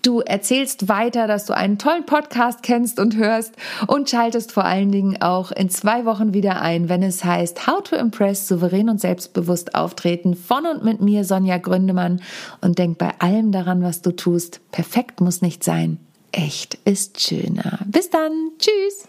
Du 0.07 0.21
erzählst 0.21 0.87
weiter, 0.87 1.27
dass 1.27 1.47
du 1.47 1.53
einen 1.53 1.79
tollen 1.79 2.07
Podcast 2.07 2.62
kennst 2.62 3.01
und 3.01 3.16
hörst 3.16 3.57
und 3.88 4.09
schaltest 4.09 4.53
vor 4.53 4.64
allen 4.64 4.92
Dingen 4.92 5.21
auch 5.21 5.51
in 5.51 5.69
zwei 5.69 6.05
Wochen 6.05 6.33
wieder 6.33 6.62
ein, 6.62 6.88
wenn 6.88 7.03
es 7.03 7.25
heißt 7.25 7.66
How 7.66 7.83
to 7.83 7.97
Impress, 7.97 8.47
souverän 8.47 8.88
und 8.88 9.01
selbstbewusst 9.01 9.75
auftreten 9.75 10.37
von 10.37 10.64
und 10.64 10.85
mit 10.85 11.01
mir, 11.01 11.25
Sonja 11.25 11.59
Gründemann. 11.59 12.23
Und 12.61 12.79
denk 12.79 12.99
bei 12.99 13.19
allem 13.19 13.51
daran, 13.51 13.83
was 13.83 14.01
du 14.01 14.12
tust. 14.12 14.61
Perfekt 14.71 15.21
muss 15.21 15.42
nicht 15.42 15.64
sein. 15.64 15.99
Echt 16.31 16.79
ist 16.85 17.21
schöner. 17.21 17.81
Bis 17.87 18.09
dann. 18.09 18.53
Tschüss. 18.61 19.09